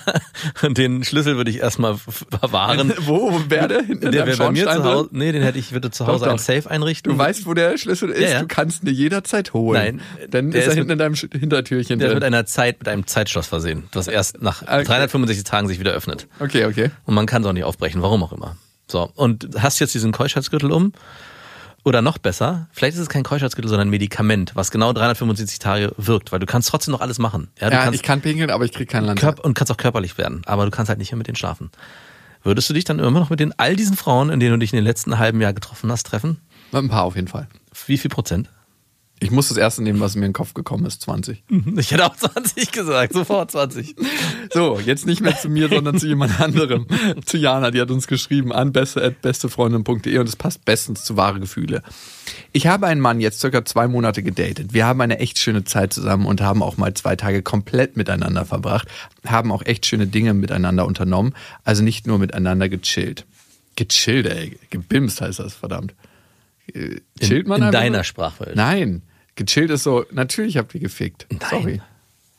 [0.64, 2.94] und den Schlüssel würde ich erstmal verwahren.
[3.00, 3.82] Wo wäre der?
[3.84, 4.82] Der deinem wäre bei mir zu Hause.
[4.82, 5.08] drin?
[5.12, 6.32] Nee, den hätte ich, würde zu Hause doch.
[6.34, 7.12] ein Safe einrichten.
[7.12, 8.22] Du weißt, wo der Schlüssel ist.
[8.22, 8.40] Ja, ja.
[8.42, 10.02] Du kannst ihn dir jederzeit holen.
[10.18, 12.34] Nein, Dann ist er hinten in deinem Hintertürchen der ist mit drin.
[12.34, 14.84] einer Zeit, mit einem Zeitschloss versehen, das erst nach Okay.
[14.84, 16.28] 365 Tagen sich wieder öffnet.
[16.40, 16.92] Okay, okay.
[17.06, 18.56] Und man kann es auch nicht aufbrechen, warum auch immer.
[18.88, 20.94] So, und hast jetzt diesen Keuschheitsgürtel um.
[21.88, 25.93] Oder noch besser, vielleicht ist es kein Keuschheitsgürtel, sondern ein Medikament, was genau 375 Tage
[25.95, 27.47] wirkt, weil du kannst trotzdem noch alles machen.
[27.62, 29.21] Ja, du Ja, kannst ich kann pinkeln, aber ich krieg keinen Land.
[29.21, 31.71] Körp und kannst auch körperlich werden, aber du kannst halt nicht mehr mit denen schlafen.
[32.43, 34.73] Würdest du dich dann immer noch mit den all diesen Frauen, in denen du dich
[34.73, 36.41] in den letzten halben Jahr getroffen hast, treffen?
[36.73, 37.47] Ein paar auf jeden Fall.
[37.86, 38.50] Wie viel Prozent?
[39.20, 41.44] Ich muss das erste nehmen, was mir in den Kopf gekommen ist, 20.
[41.78, 43.96] Ich hätte auch 20 gesagt, sofort 20.
[44.54, 46.86] So, jetzt nicht mehr zu mir, sondern zu jemand anderem.
[47.26, 51.82] zu Jana, die hat uns geschrieben an beste.bestefreundin.de und es passt bestens zu wahre Gefühle.
[52.52, 54.74] Ich habe einen Mann jetzt circa zwei Monate gedatet.
[54.74, 58.46] Wir haben eine echt schöne Zeit zusammen und haben auch mal zwei Tage komplett miteinander
[58.46, 58.88] verbracht,
[59.26, 63.26] haben auch echt schöne Dinge miteinander unternommen, also nicht nur miteinander gechillt.
[63.76, 64.60] Gechillt, ey.
[64.70, 65.96] Gebimst heißt das, verdammt.
[66.74, 68.04] Äh, Chillt man in einfach deiner nur?
[68.04, 68.56] Sprachwelt.
[68.56, 69.02] Nein.
[69.38, 71.28] Gechillt ist so, natürlich habt ihr gefickt.
[71.50, 71.82] Sorry.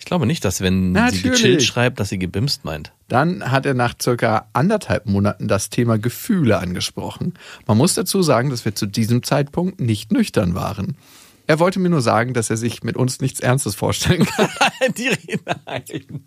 [0.00, 1.22] Ich glaube nicht, dass wenn sie Natürlich.
[1.22, 2.92] gechillt schreibt, dass sie gebimst meint.
[3.08, 7.34] Dann hat er nach circa anderthalb Monaten das Thema Gefühle angesprochen.
[7.66, 10.96] Man muss dazu sagen, dass wir zu diesem Zeitpunkt nicht nüchtern waren.
[11.48, 14.50] Er wollte mir nur sagen, dass er sich mit uns nichts Ernstes vorstellen kann.
[14.98, 15.08] Die
[15.66, 16.22] Nein.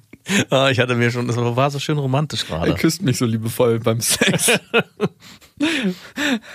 [0.50, 2.74] Ah, ich hatte mir schon, das war so schön romantisch Er gerade.
[2.74, 4.52] küsst mich so liebevoll beim Sex.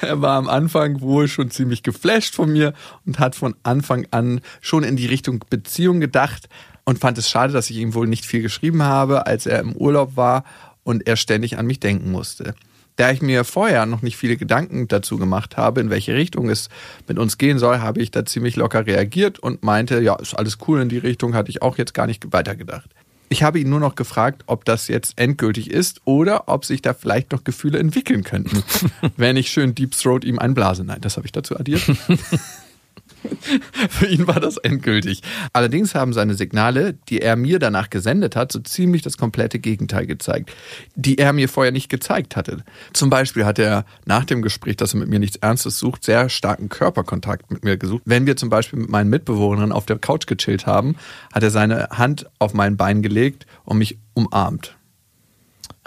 [0.00, 2.74] er war am Anfang wohl schon ziemlich geflasht von mir
[3.06, 6.48] und hat von Anfang an schon in die Richtung Beziehung gedacht
[6.84, 9.76] und fand es schade, dass ich ihm wohl nicht viel geschrieben habe, als er im
[9.76, 10.42] Urlaub war
[10.82, 12.56] und er ständig an mich denken musste.
[12.96, 16.68] Da ich mir vorher noch nicht viele Gedanken dazu gemacht habe, in welche Richtung es
[17.06, 20.58] mit uns gehen soll, habe ich da ziemlich locker reagiert und meinte, ja, ist alles
[20.66, 22.88] cool in die Richtung, hatte ich auch jetzt gar nicht weitergedacht.
[23.28, 26.94] Ich habe ihn nur noch gefragt, ob das jetzt endgültig ist oder ob sich da
[26.94, 28.62] vielleicht noch Gefühle entwickeln könnten,
[29.16, 30.84] wenn ich schön Deep Throat ihm einblase.
[30.84, 31.82] Nein, das habe ich dazu addiert.
[33.90, 35.22] Für ihn war das endgültig.
[35.52, 40.06] Allerdings haben seine Signale, die er mir danach gesendet hat, so ziemlich das komplette Gegenteil
[40.06, 40.52] gezeigt,
[40.94, 42.64] die er mir vorher nicht gezeigt hatte.
[42.92, 46.28] Zum Beispiel hat er nach dem Gespräch, dass er mit mir nichts Ernstes sucht, sehr
[46.28, 48.02] starken Körperkontakt mit mir gesucht.
[48.04, 50.96] Wenn wir zum Beispiel mit meinen Mitbewohnern auf der Couch gechillt haben,
[51.32, 54.76] hat er seine Hand auf mein Bein gelegt und mich umarmt.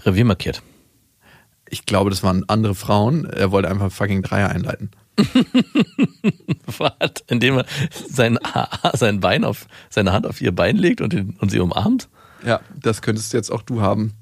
[0.05, 0.61] Revier markiert.
[1.69, 3.25] Ich glaube, das waren andere Frauen.
[3.25, 4.89] Er wollte einfach fucking Dreier einleiten.
[6.77, 7.11] Was?
[7.27, 7.65] Indem er
[8.07, 8.39] sein,
[8.93, 12.09] sein Bein auf, seine Hand auf ihr Bein legt und, den, und sie umarmt?
[12.45, 14.13] Ja, das könntest jetzt auch du haben.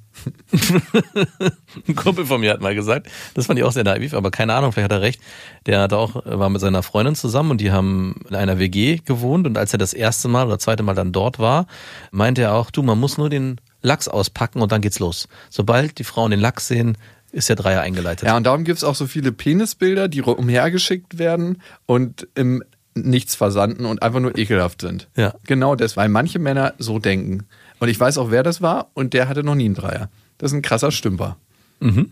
[1.87, 4.53] Ein Kumpel von mir hat mal gesagt, das fand ich auch sehr naiv, aber keine
[4.55, 5.21] Ahnung, vielleicht hat er recht.
[5.65, 9.45] Der hat auch, war mit seiner Freundin zusammen und die haben in einer WG gewohnt
[9.45, 11.67] und als er das erste Mal oder zweite Mal dann dort war,
[12.11, 15.27] meinte er auch, du, man muss nur den Lachs auspacken und dann geht's los.
[15.49, 16.97] Sobald die Frauen den Lachs sehen,
[17.37, 18.27] ist der Dreier eingeleitet.
[18.27, 22.63] Ja, und darum gibt es auch so viele Penisbilder, die umhergeschickt werden und im
[22.95, 25.07] Nichts versanden und einfach nur ekelhaft sind.
[25.15, 25.35] Ja.
[25.45, 27.45] Genau das, weil manche Männer so denken.
[27.79, 30.09] Und ich weiß auch, wer das war und der hatte noch nie einen Dreier.
[30.39, 31.37] Das ist ein krasser Stümper.
[31.79, 32.11] Mhm.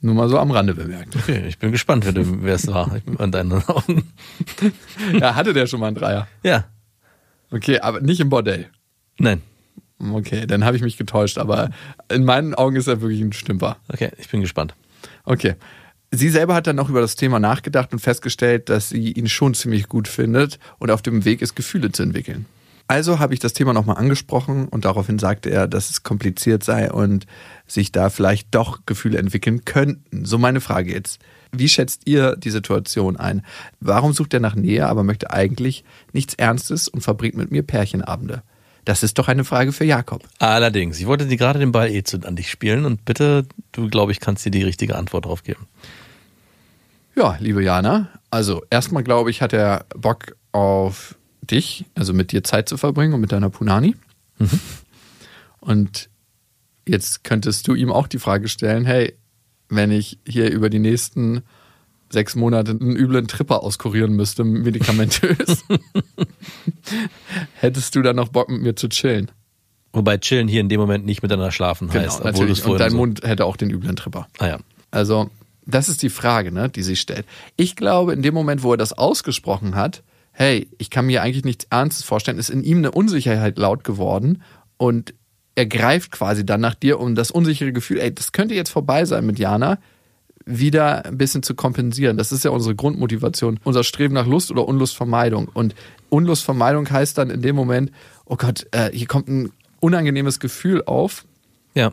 [0.00, 1.14] Nur mal so am Rande bemerkt.
[1.14, 4.12] Okay, ich bin gespannt, wer, es war an deinen Augen.
[5.20, 6.26] ja, hatte der schon mal einen Dreier?
[6.42, 6.64] Ja,
[7.50, 8.68] Okay, aber nicht im Bordell.
[9.18, 9.42] nein.
[10.00, 11.70] Okay, dann habe ich mich getäuscht, aber
[12.10, 13.78] in meinen Augen ist er wirklich ein Stümper.
[13.88, 14.74] Okay, ich bin gespannt.
[15.24, 15.54] Okay.
[16.10, 19.52] Sie selber hat dann noch über das Thema nachgedacht und festgestellt, dass sie ihn schon
[19.52, 22.46] ziemlich gut findet und auf dem Weg ist, Gefühle zu entwickeln.
[22.86, 26.90] Also habe ich das Thema nochmal angesprochen und daraufhin sagte er, dass es kompliziert sei
[26.90, 27.26] und
[27.66, 30.24] sich da vielleicht doch Gefühle entwickeln könnten.
[30.24, 31.20] So meine Frage jetzt.
[31.52, 33.44] Wie schätzt ihr die Situation ein?
[33.80, 35.84] Warum sucht er nach Nähe, aber möchte eigentlich
[36.14, 38.42] nichts Ernstes und verbringt mit mir Pärchenabende?
[38.88, 40.26] Das ist doch eine Frage für Jakob.
[40.38, 43.90] Allerdings, ich wollte dir gerade den Ball eh zu, an dich spielen und bitte, du
[43.90, 45.66] glaube ich, kannst dir die richtige Antwort drauf geben.
[47.14, 52.42] Ja, liebe Jana, also erstmal glaube ich, hat er Bock auf dich, also mit dir
[52.42, 53.94] Zeit zu verbringen und mit deiner Punani.
[55.60, 56.08] Und
[56.86, 59.14] jetzt könntest du ihm auch die Frage stellen, hey,
[59.68, 61.42] wenn ich hier über die nächsten
[62.10, 65.64] sechs Monate einen üblen Tripper auskurieren müsste, medikamentös,
[67.54, 69.30] hättest du dann noch Bock mit mir zu chillen?
[69.92, 72.96] Wobei chillen hier in dem Moment nicht miteinander schlafen heißt, obwohl Genau, Und dein so.
[72.96, 74.28] Mund hätte auch den üblen Tripper.
[74.38, 74.58] Ah ja.
[74.90, 75.30] Also,
[75.66, 77.26] das ist die Frage, ne, die sich stellt.
[77.56, 81.44] Ich glaube, in dem Moment, wo er das ausgesprochen hat, hey, ich kann mir eigentlich
[81.44, 84.42] nichts Ernstes vorstellen, ist in ihm eine Unsicherheit laut geworden
[84.76, 85.14] und
[85.56, 89.04] er greift quasi dann nach dir um das unsichere Gefühl, ey, das könnte jetzt vorbei
[89.04, 89.78] sein mit Jana.
[90.48, 92.16] Wieder ein bisschen zu kompensieren.
[92.16, 95.48] Das ist ja unsere Grundmotivation, unser Streben nach Lust oder Unlustvermeidung.
[95.52, 95.74] Und
[96.08, 97.92] Unlustvermeidung heißt dann in dem Moment,
[98.24, 101.24] oh Gott, äh, hier kommt ein unangenehmes Gefühl auf.
[101.74, 101.92] Ja.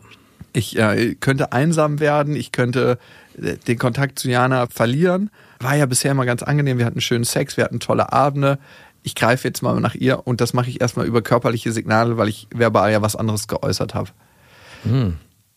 [0.52, 2.98] Ich äh, könnte einsam werden, ich könnte
[3.40, 5.30] äh, den Kontakt zu Jana verlieren.
[5.60, 8.58] War ja bisher immer ganz angenehm, wir hatten schönen Sex, wir hatten tolle Abende.
[9.02, 12.28] Ich greife jetzt mal nach ihr und das mache ich erstmal über körperliche Signale, weil
[12.28, 14.10] ich verbal ja was anderes geäußert habe.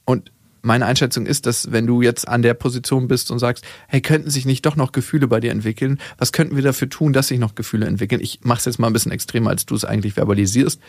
[0.06, 4.02] Und meine Einschätzung ist, dass wenn du jetzt an der Position bist und sagst, hey,
[4.02, 6.00] könnten sich nicht doch noch Gefühle bei dir entwickeln?
[6.18, 8.22] Was könnten wir dafür tun, dass sich noch Gefühle entwickeln?
[8.22, 10.82] Ich mache es jetzt mal ein bisschen extremer, als du es eigentlich verbalisierst.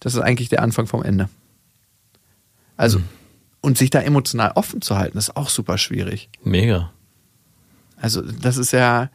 [0.00, 1.28] Das ist eigentlich der Anfang vom Ende.
[2.76, 3.00] Also,
[3.60, 6.28] und sich da emotional offen zu halten, ist auch super schwierig.
[6.42, 6.92] Mega.
[7.96, 9.10] Also, das ist ja,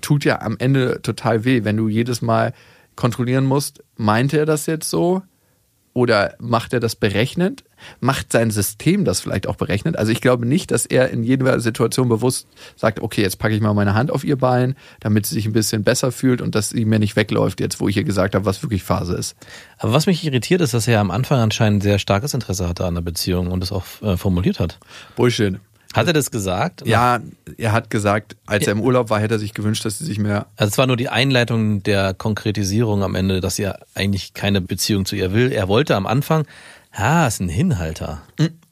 [0.00, 2.54] tut ja am Ende total weh, wenn du jedes Mal
[2.96, 5.22] kontrollieren musst, meint er das jetzt so?
[5.94, 7.64] Oder macht er das berechnend?
[8.00, 9.98] Macht sein System das vielleicht auch berechnend?
[9.98, 13.60] Also ich glaube nicht, dass er in jeder Situation bewusst sagt, okay, jetzt packe ich
[13.60, 16.70] mal meine Hand auf ihr Bein, damit sie sich ein bisschen besser fühlt und dass
[16.70, 19.36] sie mir nicht wegläuft, jetzt wo ich ihr gesagt habe, was wirklich Phase ist.
[19.78, 22.94] Aber was mich irritiert, ist, dass er am Anfang anscheinend sehr starkes Interesse hatte an
[22.94, 24.78] der Beziehung und es auch äh, formuliert hat.
[25.16, 25.58] Bullshit.
[25.94, 26.86] Hat er das gesagt?
[26.86, 27.20] Ja,
[27.58, 30.18] er hat gesagt, als er im Urlaub war, hätte er sich gewünscht, dass sie sich
[30.18, 30.46] mehr.
[30.56, 35.04] Also es war nur die Einleitung der Konkretisierung am Ende, dass er eigentlich keine Beziehung
[35.04, 35.52] zu ihr will.
[35.52, 36.46] Er wollte am Anfang,
[36.92, 38.22] ah, ist ein Hinhalter.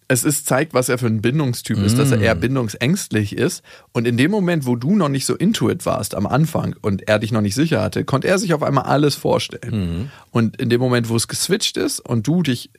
[0.08, 3.62] Es ist, zeigt, was er für ein Bindungstyp ist, dass er eher bindungsängstlich ist.
[3.92, 7.20] Und in dem Moment, wo du noch nicht so intuit warst am Anfang und er
[7.20, 10.10] dich noch nicht sicher hatte, konnte er sich auf einmal alles vorstellen.
[10.32, 12.70] Und in dem Moment, wo es geswitcht ist und du dich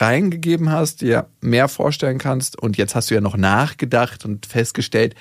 [0.00, 5.14] reingegeben hast, dir mehr vorstellen kannst und jetzt hast du ja noch nachgedacht und festgestellt,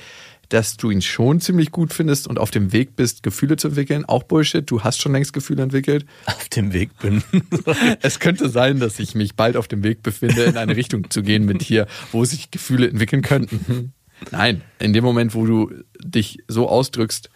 [0.49, 4.03] dass du ihn schon ziemlich gut findest und auf dem Weg bist, Gefühle zu entwickeln.
[4.05, 6.05] Auch Bullshit, du hast schon längst Gefühle entwickelt.
[6.25, 7.23] Auf dem Weg bin.
[8.01, 11.21] Es könnte sein, dass ich mich bald auf dem Weg befinde, in eine Richtung zu
[11.21, 13.93] gehen mit dir, wo sich Gefühle entwickeln könnten.
[14.31, 15.71] Nein, in dem Moment, wo du
[16.03, 17.29] dich so ausdrückst,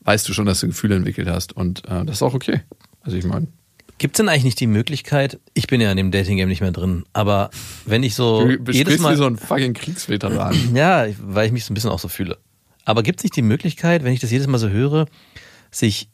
[0.00, 2.60] weißt du schon, dass du Gefühle entwickelt hast und äh, das ist auch okay.
[3.02, 3.48] Also ich meine,
[3.98, 6.70] Gibt es denn eigentlich nicht die Möglichkeit, ich bin ja in dem Dating-Game nicht mehr
[6.70, 7.50] drin, aber
[7.84, 9.14] wenn ich so du jedes Mal...
[9.14, 10.74] wie so ein fucking Kriegsveteran.
[10.74, 12.38] Ja, weil ich mich so ein bisschen auch so fühle.
[12.88, 15.04] Aber gibt es nicht die Möglichkeit, wenn ich das jedes Mal so höre,
[15.70, 16.08] sich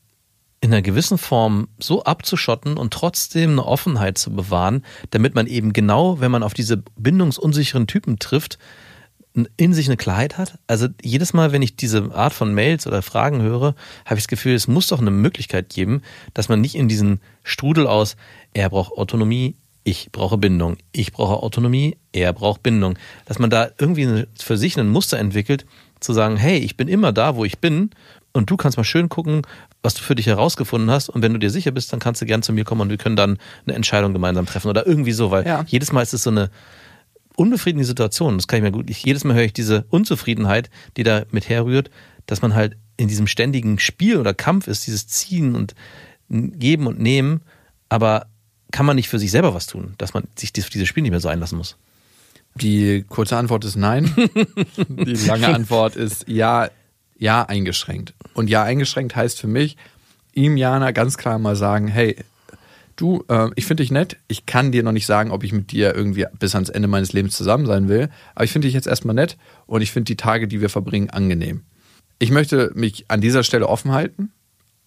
[0.61, 5.73] in einer gewissen Form so abzuschotten und trotzdem eine Offenheit zu bewahren, damit man eben
[5.73, 8.59] genau, wenn man auf diese bindungsunsicheren Typen trifft,
[9.57, 10.59] in sich eine Klarheit hat?
[10.67, 14.29] Also jedes Mal, wenn ich diese Art von Mails oder Fragen höre, habe ich das
[14.29, 18.17] Gefühl, es muss doch eine Möglichkeit geben, dass man nicht in diesen Strudel aus,
[18.53, 23.69] er braucht Autonomie, ich brauche Bindung, ich brauche Autonomie, er braucht Bindung, dass man da
[23.79, 25.67] irgendwie für sich ein Muster entwickelt,
[26.05, 27.91] zu sagen, hey, ich bin immer da, wo ich bin
[28.33, 29.43] und du kannst mal schön gucken,
[29.83, 32.27] was du für dich herausgefunden hast und wenn du dir sicher bist, dann kannst du
[32.27, 35.31] gern zu mir kommen und wir können dann eine Entscheidung gemeinsam treffen oder irgendwie so,
[35.31, 35.65] weil Ja.
[35.69, 36.51] jedes Mal ist es so eine
[37.37, 38.37] unbefriedigende Situation.
[38.37, 38.89] Das kann ich mir gut.
[38.91, 41.91] Ich, jedes Mal höre ich diese Unzufriedenheit, die da mit herrührt,
[42.27, 45.75] dass man halt in diesem ständigen Spiel oder Kampf ist, dieses Ziehen und
[46.29, 47.43] Geben und Nehmen,
[47.89, 48.27] aber
[48.73, 51.11] kann man nicht für sich selber was tun, dass man sich dies- dieses Spiel nicht
[51.11, 51.77] mehr so einlassen muss?
[52.57, 54.13] Die kurze Antwort ist nein.
[54.89, 56.69] Die lange Antwort ist ja,
[57.19, 58.15] ja eingeschränkt.
[58.35, 59.77] Und ja eingeschränkt heißt für mich,
[60.33, 62.17] ihm Jana ganz klar mal sagen, hey,
[62.97, 64.17] du, äh, ich finde dich nett.
[64.29, 67.13] Ich kann dir noch nicht sagen, ob ich mit dir irgendwie bis ans Ende meines
[67.13, 68.09] Lebens zusammen sein will.
[68.35, 69.37] Aber ich finde dich jetzt erstmal nett
[69.67, 71.63] und ich finde die Tage, die wir verbringen, angenehm.
[72.19, 74.31] Ich möchte mich an dieser Stelle offen halten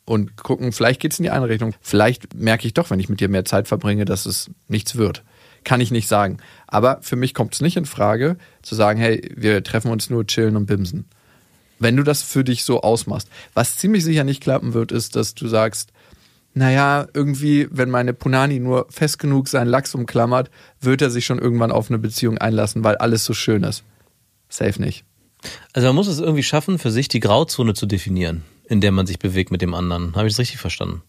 [0.06, 1.75] und gucken, vielleicht geht es in die eine Richtung.
[1.82, 5.23] Vielleicht merke ich doch, wenn ich mit dir mehr Zeit verbringe, dass es nichts wird.
[5.63, 6.38] Kann ich nicht sagen.
[6.67, 10.26] Aber für mich kommt es nicht in Frage, zu sagen, hey, wir treffen uns nur
[10.26, 11.06] chillen und bimsen.
[11.80, 13.30] Wenn du das für dich so ausmachst.
[13.54, 15.91] Was ziemlich sicher nicht klappen wird, ist, dass du sagst,
[16.54, 20.50] naja, irgendwie, wenn meine Punani nur fest genug seinen Lachs umklammert,
[20.82, 23.84] wird er sich schon irgendwann auf eine Beziehung einlassen, weil alles so schön ist.
[24.50, 25.04] Safe nicht.
[25.74, 29.06] Also man muss es irgendwie schaffen, für sich die Grauzone zu definieren, in der man
[29.06, 30.15] sich bewegt mit dem anderen.
[30.15, 31.04] Habe ich das richtig verstanden?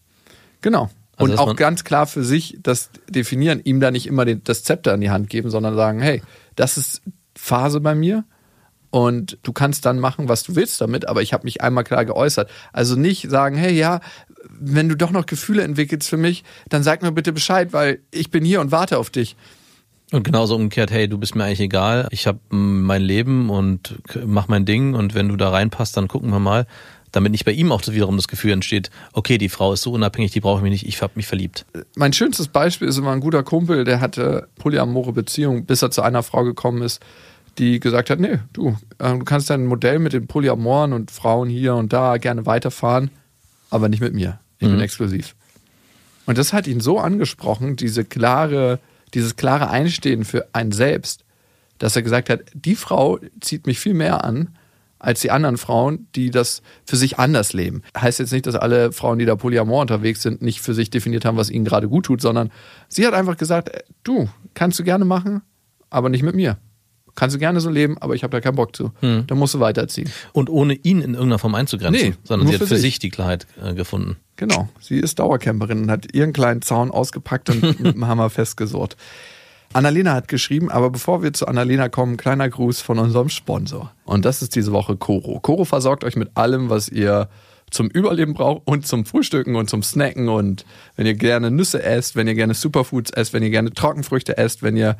[0.61, 0.91] Genau.
[1.19, 4.63] Also, und auch ganz klar für sich das definieren, ihm da nicht immer den, das
[4.63, 6.21] Zepter in die Hand geben, sondern sagen, hey,
[6.55, 7.01] das ist
[7.35, 8.23] Phase bei mir
[8.89, 12.05] und du kannst dann machen, was du willst damit, aber ich habe mich einmal klar
[12.05, 12.49] geäußert.
[12.73, 13.99] Also nicht sagen, hey, ja,
[14.49, 18.31] wenn du doch noch Gefühle entwickelst für mich, dann sag mir bitte Bescheid, weil ich
[18.31, 19.35] bin hier und warte auf dich.
[20.11, 24.47] Und genauso umgekehrt, hey, du bist mir eigentlich egal, ich habe mein Leben und mach
[24.47, 26.65] mein Ding und wenn du da reinpasst, dann gucken wir mal,
[27.11, 30.31] damit nicht bei ihm auch wiederum das Gefühl entsteht, okay, die Frau ist so unabhängig,
[30.31, 31.65] die brauche ich mich nicht, ich habe mich verliebt.
[31.95, 36.01] Mein schönstes Beispiel ist immer ein guter Kumpel, der hatte polyamore Beziehung, bis er zu
[36.01, 37.01] einer Frau gekommen ist,
[37.57, 41.49] die gesagt hat, nee, du, äh, du kannst dein Modell mit den Polyamoren und Frauen
[41.49, 43.11] hier und da gerne weiterfahren,
[43.69, 44.39] aber nicht mit mir.
[44.59, 45.35] Ich bin exklusiv.
[46.25, 48.79] Und das hat ihn so angesprochen, diese klare,
[49.13, 51.23] dieses klare Einstehen für einen selbst,
[51.79, 54.49] dass er gesagt hat, die Frau zieht mich viel mehr an
[54.99, 57.81] als die anderen Frauen, die das für sich anders leben.
[57.97, 61.25] Heißt jetzt nicht, dass alle Frauen, die da polyamor unterwegs sind, nicht für sich definiert
[61.25, 62.51] haben, was ihnen gerade gut tut, sondern
[62.89, 65.41] sie hat einfach gesagt, äh, du, kannst du gerne machen,
[65.89, 66.57] aber nicht mit mir.
[67.15, 68.91] Kannst du gerne so leben, aber ich habe da keinen Bock zu.
[69.01, 69.25] Hm.
[69.27, 70.09] Dann musst du weiterziehen.
[70.31, 72.81] Und ohne ihn in irgendeiner Form einzugrenzen, Nee, sondern sie hat für für sich.
[72.83, 74.17] sich die Klarheit äh, gefunden.
[74.37, 78.95] Genau, sie ist Dauercamperin und hat ihren kleinen Zaun ausgepackt und mit dem Hammer festgesurrt.
[79.73, 83.93] Annalena hat geschrieben, aber bevor wir zu Annalena kommen, kleiner Gruß von unserem Sponsor.
[84.03, 85.39] Und das ist diese Woche Coro.
[85.39, 87.29] Coro versorgt euch mit allem, was ihr
[87.69, 90.65] zum Überleben braucht und zum Frühstücken und zum Snacken und
[90.95, 94.63] wenn ihr gerne Nüsse esst, wenn ihr gerne Superfoods esst, wenn ihr gerne Trockenfrüchte esst,
[94.63, 94.97] wenn ihr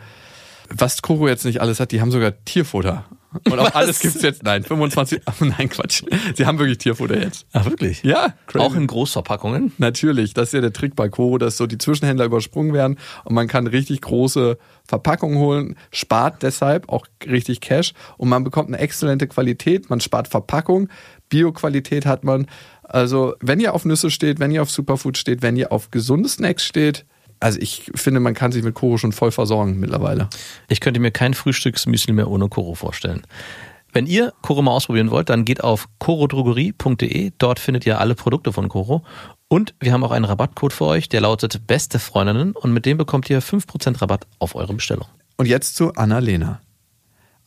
[0.69, 3.05] was Coro jetzt nicht alles hat, die haben sogar Tierfutter.
[3.31, 3.75] Und auch Was?
[3.75, 4.43] alles gibt's jetzt.
[4.43, 5.21] Nein, 25.
[5.39, 6.03] Nein, Quatsch.
[6.35, 7.45] Sie haben wirklich Tierfutter jetzt.
[7.53, 8.01] Ah, wirklich?
[8.03, 8.65] Ja, crazy.
[8.65, 9.73] Auch in Großverpackungen?
[9.77, 13.35] Natürlich, das ist ja der Trick bei Coro, dass so die Zwischenhändler übersprungen werden und
[13.35, 14.57] man kann richtig große
[14.87, 20.27] Verpackungen holen, spart deshalb auch richtig Cash und man bekommt eine exzellente Qualität, man spart
[20.27, 20.89] Verpackung,
[21.29, 22.47] Bio-Qualität hat man.
[22.81, 26.27] Also, wenn ihr auf Nüsse steht, wenn ihr auf Superfood steht, wenn ihr auf gesunde
[26.27, 27.05] Snacks steht,
[27.39, 30.29] also ich finde, man kann sich mit Coro schon voll versorgen mittlerweile.
[30.67, 33.23] Ich könnte mir kein Frühstücksmüsli mehr ohne Koro vorstellen.
[33.91, 37.31] Wenn ihr Koro mal ausprobieren wollt, dann geht auf korodrogerie.de.
[37.37, 39.03] Dort findet ihr alle Produkte von Koro.
[39.47, 42.51] Und wir haben auch einen Rabattcode für euch, der lautet Beste Freundinnen.
[42.51, 45.07] Und mit dem bekommt ihr 5% Rabatt auf eure Bestellung.
[45.37, 46.61] Und jetzt zu Annalena.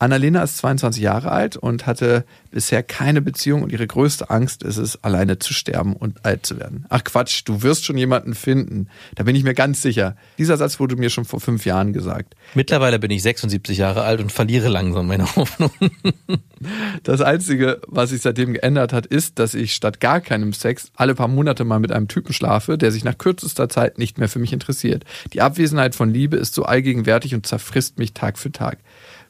[0.02, 4.76] Annalena ist 22 Jahre alt und hatte bisher keine Beziehung und ihre größte Angst ist
[4.76, 6.86] es, alleine zu sterben und alt zu werden.
[6.88, 8.88] Ach Quatsch, du wirst schon jemanden finden.
[9.14, 10.16] Da bin ich mir ganz sicher.
[10.38, 12.34] Dieser Satz wurde mir schon vor fünf Jahren gesagt.
[12.54, 15.70] Mittlerweile bin ich 76 Jahre alt und verliere langsam meine Hoffnung.
[17.02, 21.16] Das Einzige, was sich seitdem geändert hat, ist, dass ich statt gar keinem Sex alle
[21.16, 24.38] paar Monate mal mit einem Typen schlafe, der sich nach kürzester Zeit nicht mehr für
[24.38, 25.04] mich interessiert.
[25.32, 28.78] Die Abwesenheit von Liebe ist so allgegenwärtig und zerfrisst mich Tag für Tag.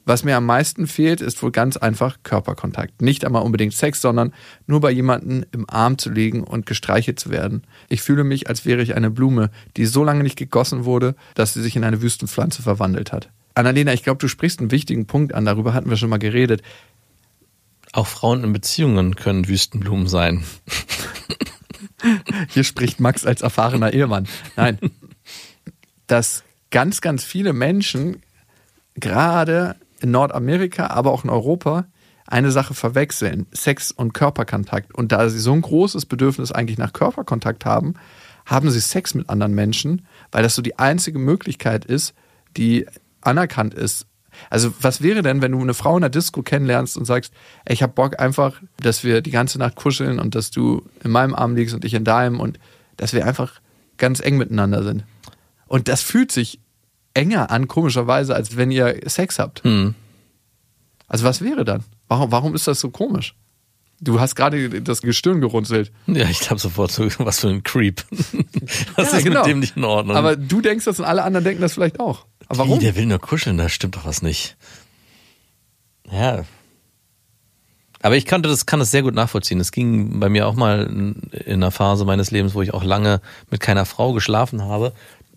[0.05, 3.03] Was mir am meisten fehlt, ist wohl ganz einfach Körperkontakt.
[3.03, 4.35] Nicht einmal unbedingt Sex, sondern
[4.67, 7.63] nur bei jemandem im Arm zu liegen und gestreichelt zu werden.
[7.89, 11.55] Ich fühle mich, als wäre ich eine Blume, die so lange nicht gegossen wurde, dass
[11.55, 13.31] sie sich in eine Wüstenpflanze verwandelt hat.
[13.55, 16.63] Annalena, ich glaube, du sprichst einen wichtigen Punkt an, darüber hatten wir schon mal geredet.
[17.93, 20.43] Auch Frauen in Beziehungen können Wüstenblumen sein.
[22.49, 24.27] Hier spricht Max als erfahrener Ehemann.
[24.57, 24.79] Nein.
[26.07, 28.23] Dass ganz, ganz viele Menschen,
[28.95, 31.87] gerade in Nordamerika, aber auch in Europa,
[32.27, 33.47] eine Sache verwechseln.
[33.53, 34.95] Sex und Körperkontakt.
[34.95, 37.95] Und da sie so ein großes Bedürfnis eigentlich nach Körperkontakt haben,
[38.47, 42.15] haben sie Sex mit anderen Menschen, weil das so die einzige Möglichkeit ist,
[42.57, 42.87] die
[43.21, 44.07] anerkannt ist.
[44.51, 47.35] Also was wäre denn, wenn du eine Frau in der Disco kennenlernst und sagst,
[47.65, 51.11] ey, ich hab Bock einfach, dass wir die ganze Nacht kuscheln und dass du in
[51.11, 52.59] meinem Arm liegst und ich in deinem und
[52.97, 53.61] dass wir einfach
[53.99, 55.05] ganz eng miteinander sind.
[55.67, 56.61] Und das fühlt sich
[57.15, 59.63] enger an, komischerweise, als wenn ihr Sex habt.
[59.65, 59.95] Hm.
[61.09, 61.85] Also was wäre dann?
[62.09, 63.35] Warum, warum ist das so komisch?
[64.01, 65.93] Du hast gerade das Gestirn gerunzelt.
[66.09, 68.03] Ja, ich glaube sofort so, was für ein Creep.
[68.97, 69.41] Was Ja, ist genau.
[69.43, 70.17] mit dem nicht in Ordnung?
[70.17, 72.27] Aber du denkst das und alle anderen denken das vielleicht auch.
[72.49, 72.81] Aber warum?
[72.81, 74.57] Wie, der will nur kuscheln, da stimmt doch was nicht.
[76.11, 76.45] Ja.
[78.01, 79.61] Aber ich kannte das, kann das sehr gut nachvollziehen.
[79.61, 80.87] Es ging bei mir auch mal
[81.31, 84.93] in einer Phase meines Lebens, wo ich auch lange mit keiner Frau geschlafen habe,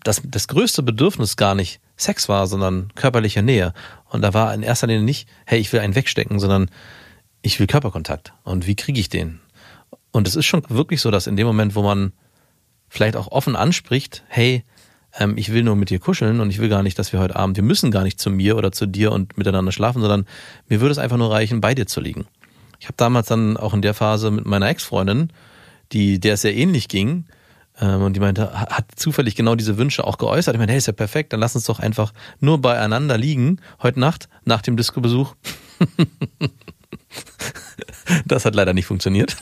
[0.06, 3.72] dass das größte Bedürfnis gar nicht Sex war, sondern körperliche Nähe.
[4.08, 6.70] Und da war in erster Linie nicht, hey, ich will einen wegstecken, sondern
[7.42, 8.32] ich will Körperkontakt.
[8.44, 9.40] Und wie kriege ich den?
[10.12, 12.12] Und es ist schon wirklich so, dass in dem Moment, wo man
[12.88, 14.64] vielleicht auch offen anspricht, hey,
[15.18, 17.36] ähm, ich will nur mit dir kuscheln und ich will gar nicht, dass wir heute
[17.36, 20.26] Abend, wir müssen gar nicht zu mir oder zu dir und miteinander schlafen, sondern
[20.68, 22.26] mir würde es einfach nur reichen, bei dir zu liegen.
[22.78, 25.32] Ich habe damals dann auch in der Phase mit meiner Ex-Freundin,
[25.92, 27.24] die der es sehr ähnlich ging,
[27.80, 30.54] und die meinte, ha- hat zufällig genau diese Wünsche auch geäußert.
[30.54, 34.00] Ich meinte, hey, ist ja perfekt, dann lass uns doch einfach nur beieinander liegen, heute
[34.00, 35.34] Nacht, nach dem Disco-Besuch.
[38.24, 39.36] Das hat leider nicht funktioniert.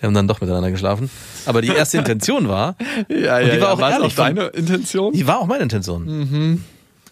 [0.00, 1.08] Wir haben dann doch miteinander geschlafen.
[1.46, 2.76] Aber die erste Intention war,
[3.08, 5.12] ja, und die war auch War es ehrlich auch deine Intention?
[5.12, 6.62] die war auch meine Intention.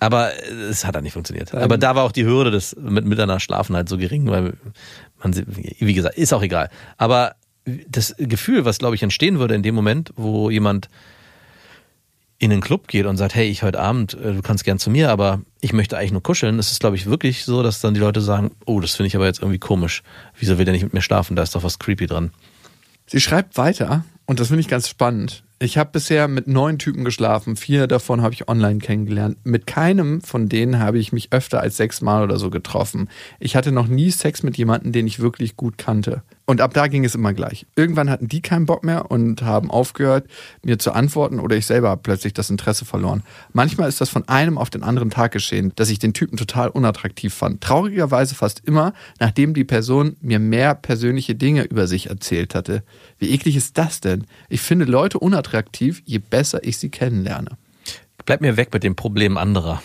[0.00, 1.54] Aber äh, es hat dann nicht funktioniert.
[1.54, 4.54] Aber da war auch die Hürde des mit miteinander schlafen halt so gering, weil
[5.22, 6.70] man, wie gesagt, ist auch egal.
[6.98, 10.88] Aber das Gefühl, was glaube ich entstehen würde in dem Moment, wo jemand
[12.38, 14.90] in den Club geht und sagt, hey, ich heute Abend, äh, du kannst gern zu
[14.90, 17.94] mir, aber ich möchte eigentlich nur kuscheln, ist es glaube ich wirklich so, dass dann
[17.94, 20.02] die Leute sagen, oh, das finde ich aber jetzt irgendwie komisch.
[20.38, 21.36] Wieso will der nicht mit mir schlafen?
[21.36, 22.32] Da ist doch was creepy dran.
[23.06, 25.44] Sie schreibt weiter und das finde ich ganz spannend.
[25.60, 29.38] Ich habe bisher mit neun Typen geschlafen, vier davon habe ich online kennengelernt.
[29.44, 33.08] Mit keinem von denen habe ich mich öfter als sechs Mal oder so getroffen.
[33.38, 36.22] Ich hatte noch nie Sex mit jemandem, den ich wirklich gut kannte.
[36.46, 37.66] Und ab da ging es immer gleich.
[37.74, 40.26] Irgendwann hatten die keinen Bock mehr und haben aufgehört,
[40.62, 43.22] mir zu antworten oder ich selber habe plötzlich das Interesse verloren.
[43.54, 46.68] Manchmal ist das von einem auf den anderen Tag geschehen, dass ich den Typen total
[46.68, 47.62] unattraktiv fand.
[47.62, 52.82] Traurigerweise fast immer, nachdem die Person mir mehr persönliche Dinge über sich erzählt hatte.
[53.18, 54.26] Wie eklig ist das denn?
[54.50, 57.56] Ich finde Leute unattraktiv, je besser ich sie kennenlerne.
[58.26, 59.82] Bleib mir weg mit dem Problem anderer.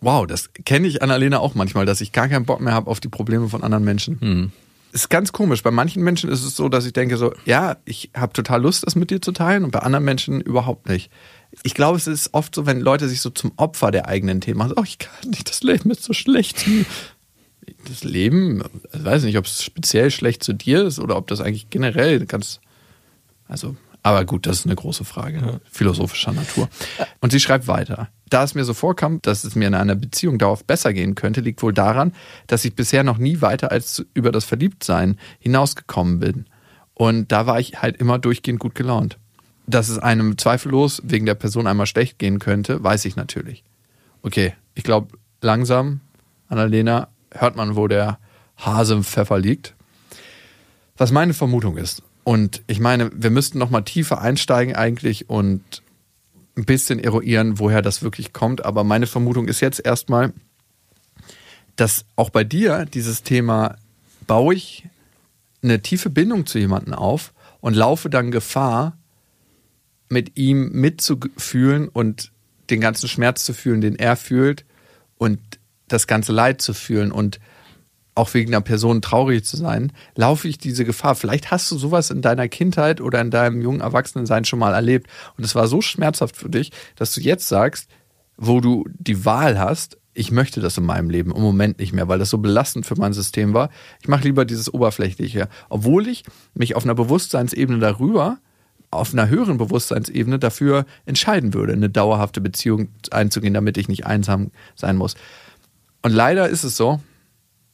[0.00, 2.98] Wow, das kenne ich Annalena auch manchmal, dass ich gar keinen Bock mehr habe auf
[2.98, 4.20] die Probleme von anderen Menschen.
[4.20, 4.52] Hm.
[4.92, 5.62] Ist ganz komisch.
[5.62, 8.86] Bei manchen Menschen ist es so, dass ich denke so, ja, ich habe total Lust,
[8.86, 11.10] das mit dir zu teilen und bei anderen Menschen überhaupt nicht.
[11.62, 14.58] Ich glaube, es ist oft so, wenn Leute sich so zum Opfer der eigenen Themen
[14.58, 16.66] machen, oh, ich kann nicht, das Leben ist so schlecht.
[17.88, 18.62] Das Leben,
[18.92, 22.26] ich weiß nicht, ob es speziell schlecht zu dir ist oder ob das eigentlich generell
[22.26, 22.60] ganz,
[23.48, 25.60] also aber gut, das ist eine große Frage, ja.
[25.70, 26.68] philosophischer Natur.
[27.20, 28.08] Und sie schreibt weiter.
[28.28, 31.40] Da es mir so vorkam, dass es mir in einer Beziehung darauf besser gehen könnte,
[31.40, 32.12] liegt wohl daran,
[32.46, 36.46] dass ich bisher noch nie weiter als über das Verliebtsein hinausgekommen bin.
[36.94, 39.18] Und da war ich halt immer durchgehend gut gelaunt.
[39.66, 43.62] Dass es einem zweifellos wegen der Person einmal schlecht gehen könnte, weiß ich natürlich.
[44.22, 46.00] Okay, ich glaube, langsam,
[46.48, 48.18] Annalena, hört man, wo der
[48.56, 49.74] Hase im Pfeffer liegt.
[50.96, 55.82] Was meine Vermutung ist, und ich meine, wir müssten noch mal tiefer einsteigen eigentlich und
[56.56, 58.64] ein bisschen eruieren, woher das wirklich kommt.
[58.64, 60.32] Aber meine Vermutung ist jetzt erstmal,
[61.76, 63.76] dass auch bei dir dieses Thema,
[64.26, 64.84] baue ich
[65.62, 68.96] eine tiefe Bindung zu jemandem auf und laufe dann Gefahr,
[70.08, 72.32] mit ihm mitzufühlen und
[72.68, 74.64] den ganzen Schmerz zu fühlen, den er fühlt
[75.16, 75.40] und
[75.88, 77.40] das ganze Leid zu fühlen und
[78.14, 81.14] auch wegen einer Person traurig zu sein, laufe ich diese Gefahr.
[81.14, 85.08] Vielleicht hast du sowas in deiner Kindheit oder in deinem jungen Erwachsenensein schon mal erlebt
[85.36, 87.88] und es war so schmerzhaft für dich, dass du jetzt sagst,
[88.36, 92.08] wo du die Wahl hast, ich möchte das in meinem Leben im Moment nicht mehr,
[92.08, 93.70] weil das so belastend für mein System war.
[94.00, 98.38] Ich mache lieber dieses Oberflächliche, obwohl ich mich auf einer Bewusstseinsebene darüber,
[98.90, 104.50] auf einer höheren Bewusstseinsebene dafür entscheiden würde, eine dauerhafte Beziehung einzugehen, damit ich nicht einsam
[104.74, 105.14] sein muss.
[106.02, 107.00] Und leider ist es so,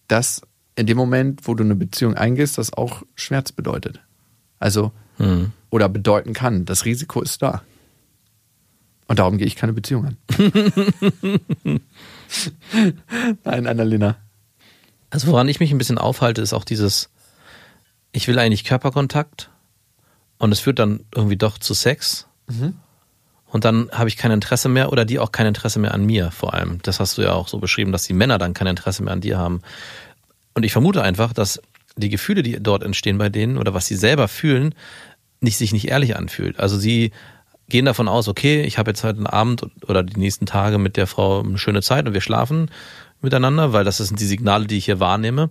[0.09, 0.42] dass
[0.76, 4.00] in dem Moment, wo du eine Beziehung eingehst, das auch Schmerz bedeutet.
[4.59, 5.52] Also, hm.
[5.70, 6.64] oder bedeuten kann.
[6.64, 7.62] Das Risiko ist da.
[9.06, 10.16] Und darum gehe ich keine Beziehung an.
[13.44, 14.16] Nein, Annalena.
[15.11, 17.09] Also, woran ich mich ein bisschen aufhalte, ist auch dieses,
[18.12, 19.50] ich will eigentlich Körperkontakt
[20.38, 22.26] und es führt dann irgendwie doch zu Sex.
[22.48, 22.74] Mhm.
[23.51, 26.30] Und dann habe ich kein Interesse mehr oder die auch kein Interesse mehr an mir
[26.30, 26.80] vor allem.
[26.82, 29.20] Das hast du ja auch so beschrieben, dass die Männer dann kein Interesse mehr an
[29.20, 29.62] dir haben.
[30.55, 31.61] Und ich vermute einfach, dass
[31.96, 34.74] die Gefühle, die dort entstehen bei denen oder was sie selber fühlen,
[35.40, 36.59] nicht sich nicht ehrlich anfühlt.
[36.59, 37.12] Also sie
[37.68, 41.07] gehen davon aus, okay, ich habe jetzt heute Abend oder die nächsten Tage mit der
[41.07, 42.70] Frau eine schöne Zeit und wir schlafen
[43.20, 45.51] miteinander, weil das sind die Signale, die ich hier wahrnehme,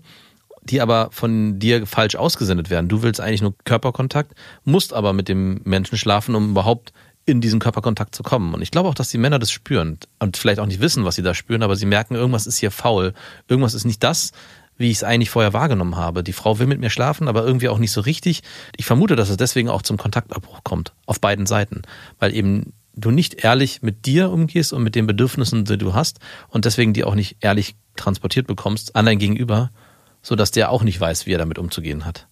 [0.63, 2.89] die aber von dir falsch ausgesendet werden.
[2.89, 4.33] Du willst eigentlich nur Körperkontakt,
[4.63, 6.91] musst aber mit dem Menschen schlafen, um überhaupt
[7.27, 8.53] in diesen Körperkontakt zu kommen.
[8.53, 11.15] Und ich glaube auch, dass die Männer das spüren und vielleicht auch nicht wissen, was
[11.15, 13.13] sie da spüren, aber sie merken, irgendwas ist hier faul.
[13.49, 14.31] Irgendwas ist nicht das,
[14.77, 16.23] wie ich es eigentlich vorher wahrgenommen habe.
[16.23, 18.43] Die Frau will mit mir schlafen, aber irgendwie auch nicht so richtig.
[18.77, 21.81] Ich vermute, dass es deswegen auch zum Kontaktabbruch kommt, auf beiden Seiten,
[22.17, 26.19] weil eben du nicht ehrlich mit dir umgehst und mit den Bedürfnissen, die du hast
[26.47, 29.69] und deswegen die auch nicht ehrlich transportiert bekommst an dein Gegenüber,
[30.21, 32.27] sodass der auch nicht weiß, wie er damit umzugehen hat.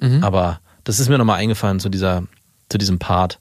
[0.00, 0.24] Mhm.
[0.24, 2.24] Aber das ist mir nochmal eingefallen zu dieser,
[2.68, 3.38] zu diesem Part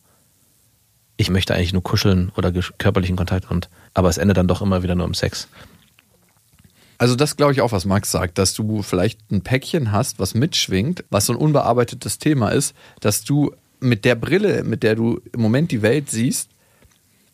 [1.22, 4.84] ich möchte eigentlich nur kuscheln oder körperlichen Kontakt und aber es endet dann doch immer
[4.84, 5.48] wieder nur im Sex.
[6.98, 10.34] Also das glaube ich auch, was Max sagt, dass du vielleicht ein Päckchen hast, was
[10.34, 15.22] mitschwingt, was so ein unbearbeitetes Thema ist, dass du mit der Brille, mit der du
[15.34, 16.50] im Moment die Welt siehst,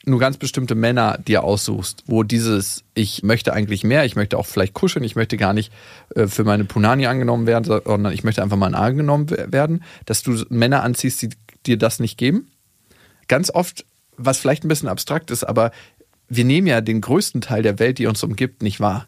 [0.06, 4.46] nur ganz bestimmte Männer dir aussuchst, wo dieses, ich möchte eigentlich mehr, ich möchte auch
[4.46, 5.74] vielleicht kuscheln, ich möchte gar nicht
[6.16, 10.46] äh, für meine Punani angenommen werden, sondern ich möchte einfach mal angenommen werden, dass du
[10.50, 11.30] Männer anziehst, die
[11.66, 12.48] dir das nicht geben
[13.28, 13.86] ganz oft,
[14.18, 15.72] was vielleicht ein bisschen abstrakt ist, aber
[16.30, 19.08] wir nehmen ja den größten Teil der Welt, die uns umgibt, nicht wahr.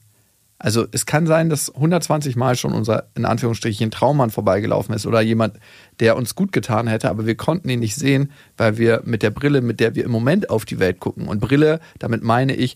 [0.62, 5.22] Also es kann sein, dass 120 Mal schon unser, in Anführungsstrichen, Traummann vorbeigelaufen ist oder
[5.22, 5.58] jemand,
[6.02, 9.30] der uns gut getan hätte, aber wir konnten ihn nicht sehen, weil wir mit der
[9.30, 11.30] Brille, mit der wir im Moment auf die Welt gucken.
[11.30, 12.76] Und Brille, damit meine ich,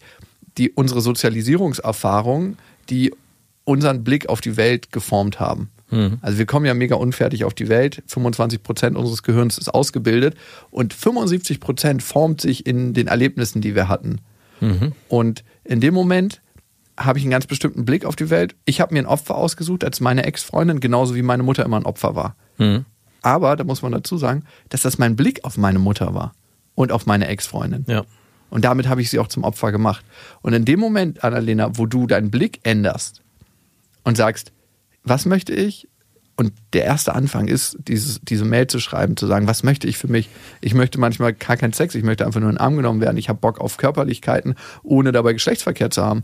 [0.58, 2.58] die unsere Sozialisierungserfahrungen,
[2.90, 3.14] die
[3.66, 5.70] unseren Blick auf die Welt geformt haben.
[5.94, 6.18] Mhm.
[6.22, 8.02] Also wir kommen ja mega unfertig auf die Welt.
[8.08, 10.36] 25 Prozent unseres Gehirns ist ausgebildet
[10.72, 14.20] und 75 Prozent formt sich in den Erlebnissen, die wir hatten.
[14.60, 14.94] Mhm.
[15.08, 16.42] Und in dem Moment
[16.98, 18.56] habe ich einen ganz bestimmten Blick auf die Welt.
[18.66, 21.86] Ich habe mir ein Opfer ausgesucht als meine Ex-Freundin, genauso wie meine Mutter immer ein
[21.86, 22.36] Opfer war.
[22.58, 22.86] Mhm.
[23.22, 26.34] Aber da muss man dazu sagen, dass das mein Blick auf meine Mutter war
[26.76, 27.86] und auf meine Ex-Freundin.
[27.88, 28.04] Ja.
[28.50, 30.06] Und damit habe ich sie auch zum Opfer gemacht.
[30.42, 33.22] Und in dem Moment, Annalena, wo du deinen Blick änderst
[34.04, 34.53] und sagst,
[35.04, 35.88] was möchte ich?
[36.36, 39.98] Und der erste Anfang ist, dieses, diese Mail zu schreiben, zu sagen, was möchte ich
[39.98, 40.30] für mich?
[40.62, 43.18] Ich möchte manchmal gar keinen Sex, ich möchte einfach nur in den Arm genommen werden.
[43.18, 46.24] Ich habe Bock auf Körperlichkeiten, ohne dabei Geschlechtsverkehr zu haben.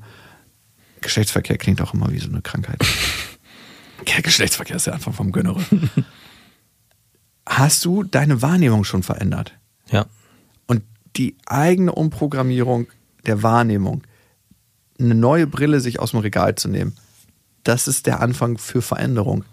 [1.01, 2.79] Geschlechtsverkehr klingt auch immer wie so eine Krankheit.
[4.07, 5.59] Ja, Geschlechtsverkehr ist ja einfach vom Gönnere.
[7.45, 9.53] Hast du deine Wahrnehmung schon verändert?
[9.91, 10.05] Ja.
[10.67, 10.83] Und
[11.17, 12.87] die eigene Umprogrammierung
[13.25, 14.03] der Wahrnehmung,
[14.97, 16.95] eine neue Brille sich aus dem Regal zu nehmen,
[17.63, 19.45] das ist der Anfang für Veränderung.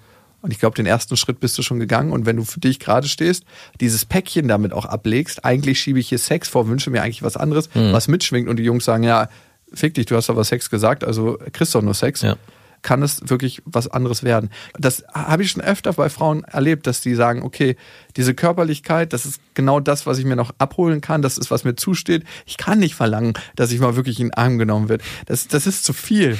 [0.43, 2.13] Und ich glaube, den ersten Schritt bist du schon gegangen.
[2.13, 3.45] Und wenn du für dich gerade stehst,
[3.81, 7.37] dieses Päckchen damit auch ablegst, eigentlich schiebe ich hier Sex vor, wünsche mir eigentlich was
[7.37, 9.29] anderes, was mitschwingt und die Jungs sagen, ja,
[9.73, 12.23] fick dich, du hast aber Sex gesagt, also kriegst doch nur Sex.
[12.23, 12.37] Ja.
[12.83, 14.51] Kann es wirklich was anderes werden?
[14.79, 17.75] Das habe ich schon öfter bei Frauen erlebt, dass die sagen, okay,
[18.17, 21.65] diese Körperlichkeit, das ist genau das, was ich mir noch abholen kann, das ist, was
[21.65, 22.23] mir zusteht.
[22.45, 25.03] Ich kann nicht verlangen, dass ich mal wirklich in den Arm genommen wird.
[25.25, 26.39] Das, das ist zu viel.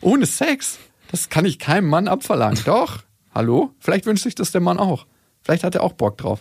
[0.00, 0.78] Ohne Sex.
[1.10, 2.62] Das kann ich keinem Mann abverlangen.
[2.64, 3.02] Doch.
[3.34, 3.72] Hallo?
[3.78, 5.06] Vielleicht wünscht sich das der Mann auch.
[5.42, 6.40] Vielleicht hat er auch Bock drauf.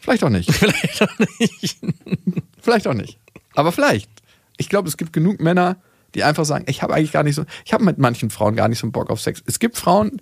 [0.00, 0.50] Vielleicht auch nicht.
[0.54, 1.78] Vielleicht auch nicht.
[2.60, 3.18] Vielleicht auch nicht.
[3.54, 4.10] Aber vielleicht.
[4.56, 5.76] Ich glaube, es gibt genug Männer,
[6.14, 8.68] die einfach sagen, ich habe eigentlich gar nicht so, ich habe mit manchen Frauen gar
[8.68, 9.42] nicht so einen Bock auf Sex.
[9.46, 10.20] Es gibt Frauen,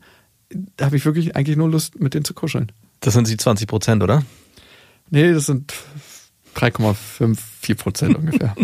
[0.77, 2.73] da habe ich wirklich eigentlich nur Lust, mit denen zu kuscheln.
[3.01, 4.25] Das sind die 20 Prozent, oder?
[5.11, 5.75] Nee, das sind
[6.57, 8.55] 3,54 Prozent ungefähr.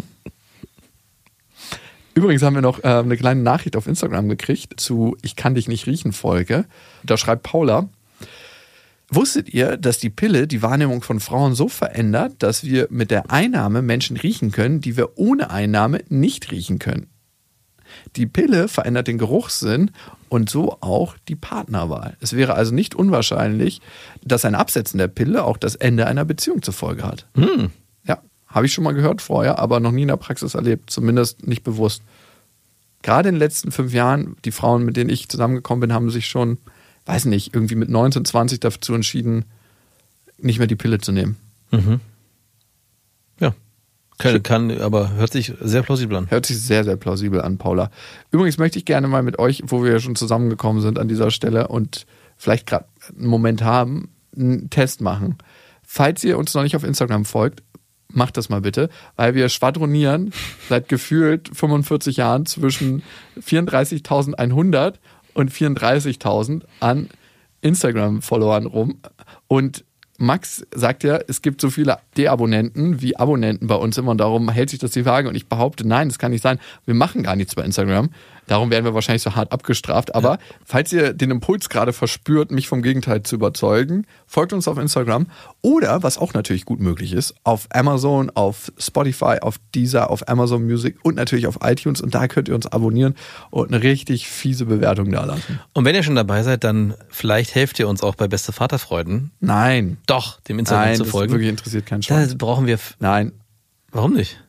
[2.14, 5.68] Übrigens haben wir noch äh, eine kleine Nachricht auf Instagram gekriegt zu Ich kann dich
[5.68, 6.64] nicht riechen Folge.
[7.02, 7.88] Da schreibt Paula,
[9.10, 13.30] Wusstet ihr, dass die Pille die Wahrnehmung von Frauen so verändert, dass wir mit der
[13.30, 17.08] Einnahme Menschen riechen können, die wir ohne Einnahme nicht riechen können?
[18.16, 19.90] Die Pille verändert den Geruchssinn
[20.28, 22.16] und so auch die Partnerwahl.
[22.20, 23.80] Es wäre also nicht unwahrscheinlich,
[24.24, 27.26] dass ein Absetzen der Pille auch das Ende einer Beziehung zur Folge hat.
[27.36, 27.68] Ja,
[28.54, 31.64] habe ich schon mal gehört vorher, aber noch nie in der Praxis erlebt, zumindest nicht
[31.64, 32.02] bewusst.
[33.02, 36.26] Gerade in den letzten fünf Jahren, die Frauen, mit denen ich zusammengekommen bin, haben sich
[36.26, 36.58] schon,
[37.04, 39.44] weiß nicht, irgendwie mit 19, 20 dazu entschieden,
[40.38, 41.36] nicht mehr die Pille zu nehmen.
[43.40, 43.54] Ja.
[44.18, 46.30] Kann, kann, aber hört sich sehr plausibel an.
[46.30, 47.90] Hört sich sehr, sehr plausibel an, Paula.
[48.30, 51.32] Übrigens möchte ich gerne mal mit euch, wo wir ja schon zusammengekommen sind an dieser
[51.32, 52.86] Stelle und vielleicht gerade
[53.18, 55.38] einen Moment haben, einen Test machen.
[55.82, 57.64] Falls ihr uns noch nicht auf Instagram folgt,
[58.14, 60.32] macht das mal bitte, weil wir schwadronieren
[60.68, 63.02] seit gefühlt 45 Jahren zwischen
[63.40, 64.94] 34.100
[65.34, 67.08] und 34.000 an
[67.60, 69.00] Instagram-Followern rum.
[69.48, 69.84] Und
[70.16, 74.48] Max sagt ja, es gibt so viele Deabonnenten wie Abonnenten bei uns immer und darum
[74.48, 76.60] hält sich das die Waage und ich behaupte, nein, das kann nicht sein.
[76.84, 78.10] Wir machen gar nichts bei Instagram.
[78.46, 80.14] Darum werden wir wahrscheinlich so hart abgestraft.
[80.14, 84.78] Aber falls ihr den Impuls gerade verspürt, mich vom Gegenteil zu überzeugen, folgt uns auf
[84.78, 85.26] Instagram
[85.62, 90.64] oder, was auch natürlich gut möglich ist, auf Amazon, auf Spotify, auf Deezer, auf Amazon
[90.64, 92.00] Music und natürlich auf iTunes.
[92.00, 93.14] Und da könnt ihr uns abonnieren
[93.50, 95.60] und eine richtig fiese Bewertung da lassen.
[95.72, 99.30] Und wenn ihr schon dabei seid, dann vielleicht helft ihr uns auch bei Beste Vaterfreuden.
[99.40, 99.98] Nein.
[100.06, 101.32] Doch, dem Instagram Nein, zu das folgen.
[101.32, 102.38] wirklich interessiert keinen Da Schwein.
[102.38, 102.78] brauchen wir.
[103.00, 103.32] Nein,
[103.94, 104.40] Warum nicht?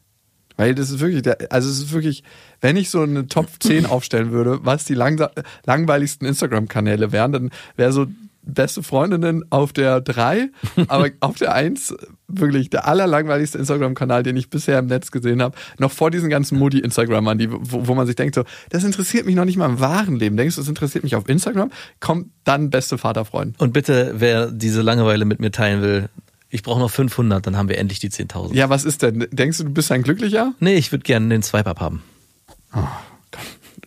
[0.58, 2.24] Weil das ist wirklich, der, also es ist wirklich,
[2.66, 7.92] wenn ich so eine Top 10 aufstellen würde, was die langweiligsten Instagram-Kanäle wären, dann wäre
[7.92, 8.08] so
[8.42, 10.50] beste Freundinnen auf der 3,
[10.88, 11.96] aber auf der 1
[12.28, 16.58] wirklich der allerlangweiligste Instagram-Kanal, den ich bisher im Netz gesehen habe, noch vor diesen ganzen
[16.58, 19.80] Moody-Instagrammern, die, wo, wo man sich denkt so, das interessiert mich noch nicht mal im
[19.80, 20.36] wahren Leben.
[20.36, 21.72] Denkst du, das interessiert mich auf Instagram?
[22.00, 23.60] Kommt dann beste Vaterfreund.
[23.60, 26.10] Und bitte, wer diese Langeweile mit mir teilen will,
[26.50, 28.56] ich brauche noch 500, dann haben wir endlich die 10.000.
[28.56, 29.28] Ja, was ist denn?
[29.32, 30.56] Denkst du, du bist ein Glücklicher?
[30.60, 32.02] Nee, ich würde gerne den Swipe-Up haben.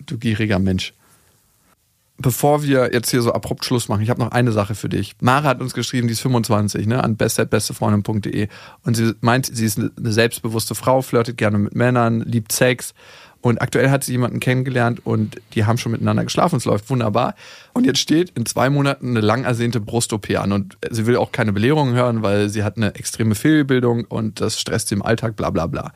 [0.06, 0.94] Du gieriger Mensch.
[2.20, 5.14] Bevor wir jetzt hier so abrupt Schluss machen, ich habe noch eine Sache für dich.
[5.20, 8.48] Mara hat uns geschrieben, die ist 25, ne, an best@bestefreundin.de
[8.82, 12.92] und sie meint, sie ist eine selbstbewusste Frau, flirtet gerne mit Männern, liebt Sex
[13.40, 17.36] und aktuell hat sie jemanden kennengelernt und die haben schon miteinander geschlafen, es läuft wunderbar.
[17.72, 21.30] Und jetzt steht in zwei Monaten eine lang ersehnte Brust-OP an und sie will auch
[21.30, 25.36] keine Belehrungen hören, weil sie hat eine extreme Fehlbildung und das stresst sie im Alltag,
[25.36, 25.92] bla bla bla.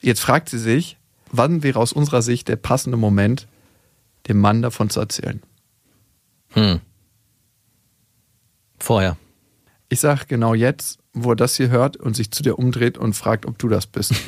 [0.00, 0.96] Jetzt fragt sie sich,
[1.36, 3.46] wann wäre aus unserer Sicht der passende Moment,
[4.28, 5.42] dem Mann davon zu erzählen?
[6.50, 6.80] Hm.
[8.78, 9.16] Vorher.
[9.88, 13.14] Ich sag genau jetzt, wo er das hier hört und sich zu dir umdreht und
[13.14, 14.12] fragt, ob du das bist.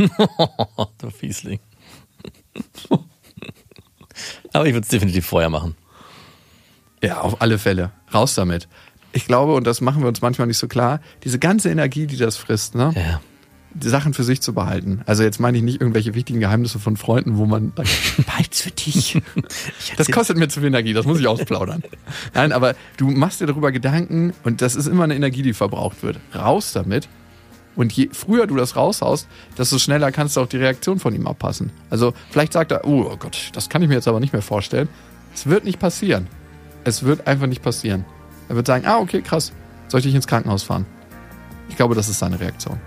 [0.99, 1.61] Du Fiesling.
[4.53, 5.77] Aber ich würde es definitiv vorher machen.
[7.03, 7.93] ja, auf alle Fälle.
[8.13, 8.69] Raus damit.
[9.13, 12.17] Ich glaube, und das machen wir uns manchmal nicht so klar, diese ganze Energie, die
[12.17, 12.93] das frisst, ne?
[12.97, 13.21] Ja.
[13.75, 15.03] Die Sachen für sich zu behalten.
[15.07, 17.91] Also jetzt meine ich nicht irgendwelche wichtigen Geheimnisse von Freunden, wo man sagt,
[18.27, 19.21] behalt's für dich.
[19.97, 21.83] Das kostet mir zu viel Energie, das muss ich ausplaudern.
[22.35, 26.03] Nein, aber du machst dir darüber Gedanken und das ist immer eine Energie, die verbraucht
[26.03, 26.19] wird.
[26.35, 27.09] Raus damit.
[27.77, 31.27] Und je früher du das raushaust, desto schneller kannst du auch die Reaktion von ihm
[31.27, 31.71] abpassen.
[31.91, 34.89] Also vielleicht sagt er, oh Gott, das kann ich mir jetzt aber nicht mehr vorstellen.
[35.35, 36.27] Es wird nicht passieren.
[36.85, 38.05] Es wird einfach nicht passieren.
[38.49, 39.53] Er wird sagen, ah, okay, krass,
[39.89, 40.87] soll ich dich ins Krankenhaus fahren?
[41.69, 42.81] Ich glaube, das ist seine Reaktion.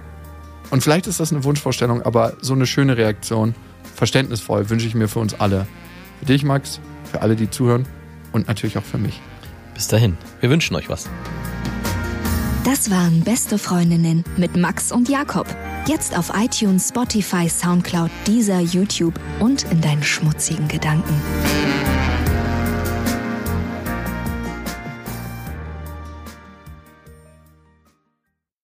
[0.71, 3.55] Und vielleicht ist das eine Wunschvorstellung, aber so eine schöne Reaktion,
[3.95, 5.67] verständnisvoll, wünsche ich mir für uns alle.
[6.19, 6.79] Für dich, Max,
[7.11, 7.87] für alle, die zuhören
[8.31, 9.19] und natürlich auch für mich.
[9.73, 11.09] Bis dahin, wir wünschen euch was.
[12.63, 15.47] Das waren Beste Freundinnen mit Max und Jakob.
[15.87, 21.15] Jetzt auf iTunes, Spotify, Soundcloud, dieser YouTube und in deinen schmutzigen Gedanken.